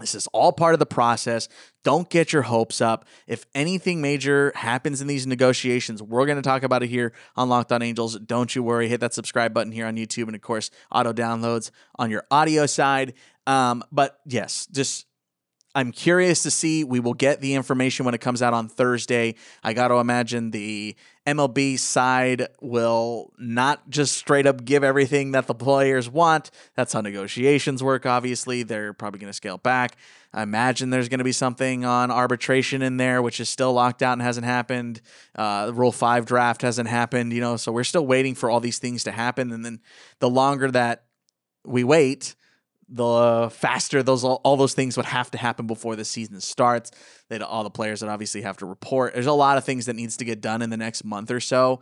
This 0.00 0.16
is 0.16 0.26
all 0.32 0.52
part 0.52 0.74
of 0.74 0.80
the 0.80 0.86
process. 0.86 1.48
Don't 1.84 2.10
get 2.10 2.32
your 2.32 2.42
hopes 2.42 2.80
up. 2.80 3.06
If 3.28 3.46
anything 3.54 4.00
major 4.00 4.52
happens 4.56 5.00
in 5.00 5.06
these 5.06 5.24
negotiations, 5.24 6.02
we're 6.02 6.26
going 6.26 6.36
to 6.36 6.42
talk 6.42 6.64
about 6.64 6.82
it 6.82 6.88
here 6.88 7.12
on 7.36 7.48
Locked 7.48 7.70
On 7.70 7.80
Angels. 7.80 8.18
Don't 8.18 8.54
you 8.56 8.64
worry. 8.64 8.88
Hit 8.88 9.00
that 9.00 9.14
subscribe 9.14 9.54
button 9.54 9.72
here 9.72 9.86
on 9.86 9.94
YouTube 9.94 10.26
and, 10.26 10.34
of 10.34 10.42
course, 10.42 10.70
auto 10.90 11.12
downloads 11.12 11.70
on 11.96 12.10
your 12.10 12.24
audio 12.28 12.66
side. 12.66 13.14
Um, 13.46 13.84
but 13.92 14.18
yes, 14.26 14.66
just 14.66 15.06
I'm 15.76 15.90
curious 15.90 16.44
to 16.44 16.50
see. 16.52 16.84
We 16.84 17.00
will 17.00 17.14
get 17.14 17.40
the 17.40 17.54
information 17.54 18.04
when 18.04 18.14
it 18.14 18.20
comes 18.20 18.42
out 18.42 18.54
on 18.54 18.68
Thursday. 18.68 19.34
I 19.64 19.72
got 19.72 19.88
to 19.88 19.96
imagine 19.96 20.52
the 20.52 20.94
MLB 21.26 21.78
side 21.80 22.46
will 22.60 23.32
not 23.38 23.90
just 23.90 24.16
straight 24.16 24.46
up 24.46 24.64
give 24.64 24.84
everything 24.84 25.32
that 25.32 25.48
the 25.48 25.54
players 25.54 26.08
want. 26.08 26.52
That's 26.76 26.92
how 26.92 27.00
negotiations 27.00 27.82
work, 27.82 28.06
obviously. 28.06 28.62
They're 28.62 28.92
probably 28.92 29.18
going 29.18 29.30
to 29.30 29.36
scale 29.36 29.58
back. 29.58 29.96
I 30.32 30.42
imagine 30.42 30.90
there's 30.90 31.08
going 31.08 31.18
to 31.18 31.24
be 31.24 31.32
something 31.32 31.84
on 31.84 32.10
arbitration 32.10 32.80
in 32.82 32.96
there, 32.96 33.20
which 33.20 33.40
is 33.40 33.48
still 33.48 33.72
locked 33.72 34.02
out 34.02 34.12
and 34.12 34.22
hasn't 34.22 34.46
happened. 34.46 35.00
Uh, 35.34 35.72
Rule 35.74 35.92
5 35.92 36.24
draft 36.24 36.62
hasn't 36.62 36.88
happened, 36.88 37.32
you 37.32 37.40
know, 37.40 37.56
so 37.56 37.72
we're 37.72 37.84
still 37.84 38.06
waiting 38.06 38.36
for 38.36 38.48
all 38.48 38.60
these 38.60 38.78
things 38.78 39.04
to 39.04 39.10
happen. 39.10 39.50
And 39.50 39.64
then 39.64 39.80
the 40.20 40.30
longer 40.30 40.70
that 40.70 41.04
we 41.64 41.82
wait, 41.82 42.36
the 42.94 43.50
faster 43.52 44.02
those 44.04 44.22
all, 44.22 44.40
all, 44.44 44.56
those 44.56 44.72
things 44.72 44.96
would 44.96 45.06
have 45.06 45.30
to 45.32 45.38
happen 45.38 45.66
before 45.66 45.96
the 45.96 46.04
season 46.04 46.40
starts. 46.40 46.92
That 47.28 47.42
all 47.42 47.64
the 47.64 47.70
players 47.70 48.02
would 48.02 48.10
obviously 48.10 48.42
have 48.42 48.56
to 48.58 48.66
report. 48.66 49.14
There's 49.14 49.26
a 49.26 49.32
lot 49.32 49.58
of 49.58 49.64
things 49.64 49.86
that 49.86 49.96
needs 49.96 50.16
to 50.18 50.24
get 50.24 50.40
done 50.40 50.62
in 50.62 50.70
the 50.70 50.76
next 50.76 51.04
month 51.04 51.30
or 51.30 51.40
so. 51.40 51.80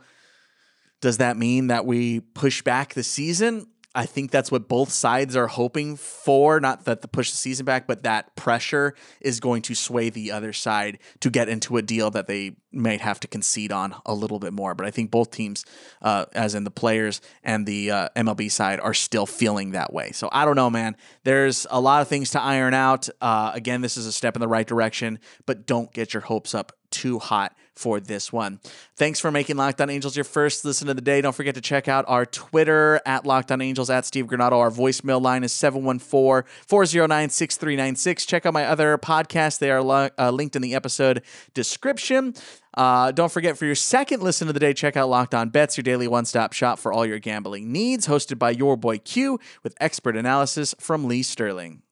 Does 1.01 1.17
that 1.17 1.37
mean 1.37 1.67
that 1.67 1.85
we 1.85 2.21
push 2.21 2.61
back 2.63 2.93
the 2.93 3.03
season? 3.03 3.67
I 3.95 4.05
think 4.05 4.31
that's 4.31 4.51
what 4.51 4.67
both 4.67 4.91
sides 4.91 5.35
are 5.35 5.47
hoping 5.47 5.95
for. 5.95 6.59
Not 6.59 6.85
that 6.85 7.01
the 7.01 7.07
push 7.07 7.29
the 7.29 7.37
season 7.37 7.65
back, 7.65 7.85
but 7.85 8.03
that 8.03 8.35
pressure 8.35 8.95
is 9.21 9.39
going 9.39 9.61
to 9.63 9.75
sway 9.75 10.09
the 10.09 10.31
other 10.31 10.51
side 10.51 10.97
to 11.19 11.29
get 11.29 11.47
into 11.47 11.77
a 11.77 11.81
deal 11.81 12.09
that 12.11 12.27
they 12.27 12.55
might 12.71 13.01
have 13.01 13.19
to 13.19 13.27
concede 13.27 13.71
on 13.71 13.95
a 14.05 14.13
little 14.13 14.39
bit 14.39 14.51
more. 14.51 14.73
But 14.73 14.87
I 14.87 14.91
think 14.91 15.11
both 15.11 15.29
teams, 15.29 15.63
uh, 16.01 16.25
as 16.33 16.55
in 16.55 16.63
the 16.63 16.71
players 16.71 17.21
and 17.43 17.67
the 17.67 17.91
uh, 17.91 18.09
MLB 18.15 18.49
side, 18.49 18.79
are 18.79 18.95
still 18.95 19.27
feeling 19.27 19.71
that 19.71 19.93
way. 19.93 20.11
So 20.11 20.27
I 20.31 20.45
don't 20.45 20.55
know, 20.55 20.71
man. 20.71 20.97
There's 21.23 21.67
a 21.69 21.79
lot 21.79 22.01
of 22.01 22.07
things 22.07 22.31
to 22.31 22.41
iron 22.41 22.73
out. 22.73 23.09
Uh, 23.21 23.51
again, 23.53 23.81
this 23.81 23.95
is 23.95 24.07
a 24.07 24.11
step 24.11 24.35
in 24.35 24.39
the 24.39 24.47
right 24.47 24.65
direction, 24.65 25.19
but 25.45 25.67
don't 25.67 25.93
get 25.93 26.13
your 26.13 26.21
hopes 26.21 26.55
up 26.55 26.71
too 26.89 27.19
hot 27.19 27.55
for 27.75 27.99
this 27.99 28.31
one. 28.31 28.59
Thanks 28.95 29.19
for 29.19 29.31
making 29.31 29.57
Locked 29.57 29.81
On 29.81 29.89
Angels 29.89 30.15
your 30.15 30.23
first 30.23 30.65
listen 30.65 30.89
of 30.89 30.95
the 30.95 31.01
day. 31.01 31.21
Don't 31.21 31.35
forget 31.35 31.55
to 31.55 31.61
check 31.61 31.87
out 31.87 32.05
our 32.07 32.25
Twitter 32.25 33.01
at 33.05 33.25
Locked 33.25 33.51
On 33.51 33.61
Angels 33.61 33.89
at 33.89 34.05
Steve 34.05 34.27
Granado. 34.27 34.53
Our 34.53 34.71
voicemail 34.71 35.21
line 35.21 35.43
is 35.43 35.53
714 35.53 36.49
409 36.67 37.29
6396. 37.29 38.25
Check 38.25 38.45
out 38.45 38.53
my 38.53 38.65
other 38.65 38.97
podcasts, 38.97 39.59
they 39.59 39.71
are 39.71 39.81
lo- 39.81 40.09
uh, 40.17 40.31
linked 40.31 40.55
in 40.55 40.61
the 40.61 40.75
episode 40.75 41.23
description. 41.53 42.33
Uh, 42.75 43.11
don't 43.11 43.31
forget 43.31 43.57
for 43.57 43.65
your 43.65 43.75
second 43.75 44.23
listen 44.23 44.47
of 44.47 44.55
the 44.55 44.59
day, 44.59 44.73
check 44.73 44.97
out 44.97 45.07
Locked 45.07 45.35
On 45.35 45.49
Bets, 45.49 45.77
your 45.77 45.83
daily 45.83 46.07
one 46.07 46.25
stop 46.25 46.53
shop 46.53 46.79
for 46.79 46.91
all 46.91 47.05
your 47.05 47.19
gambling 47.19 47.71
needs, 47.71 48.07
hosted 48.07 48.39
by 48.39 48.49
your 48.49 48.75
boy 48.75 48.97
Q 48.97 49.39
with 49.61 49.75
expert 49.79 50.17
analysis 50.17 50.73
from 50.79 51.05
Lee 51.05 51.21
Sterling. 51.21 51.82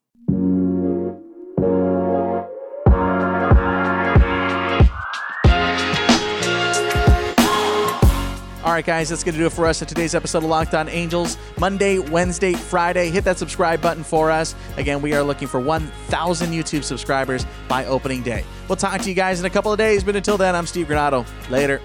Right, 8.81 8.97
guys, 8.97 9.09
that's 9.09 9.23
going 9.23 9.33
to 9.33 9.39
do 9.39 9.45
it 9.45 9.51
for 9.51 9.67
us 9.67 9.81
at 9.83 9.87
today's 9.87 10.15
episode 10.15 10.39
of 10.39 10.45
Locked 10.45 10.73
On 10.73 10.89
Angels. 10.89 11.37
Monday, 11.59 11.99
Wednesday, 11.99 12.53
Friday. 12.53 13.11
Hit 13.11 13.23
that 13.25 13.37
subscribe 13.37 13.79
button 13.79 14.03
for 14.03 14.31
us. 14.31 14.55
Again, 14.77 15.03
we 15.03 15.13
are 15.13 15.21
looking 15.21 15.47
for 15.47 15.59
1,000 15.59 16.51
YouTube 16.51 16.83
subscribers 16.83 17.45
by 17.67 17.85
opening 17.85 18.23
day. 18.23 18.43
We'll 18.67 18.77
talk 18.77 19.01
to 19.01 19.09
you 19.09 19.15
guys 19.15 19.39
in 19.39 19.45
a 19.45 19.51
couple 19.51 19.71
of 19.71 19.77
days, 19.77 20.03
but 20.03 20.15
until 20.15 20.37
then, 20.37 20.55
I'm 20.55 20.65
Steve 20.65 20.87
Granado. 20.87 21.27
Later. 21.49 21.79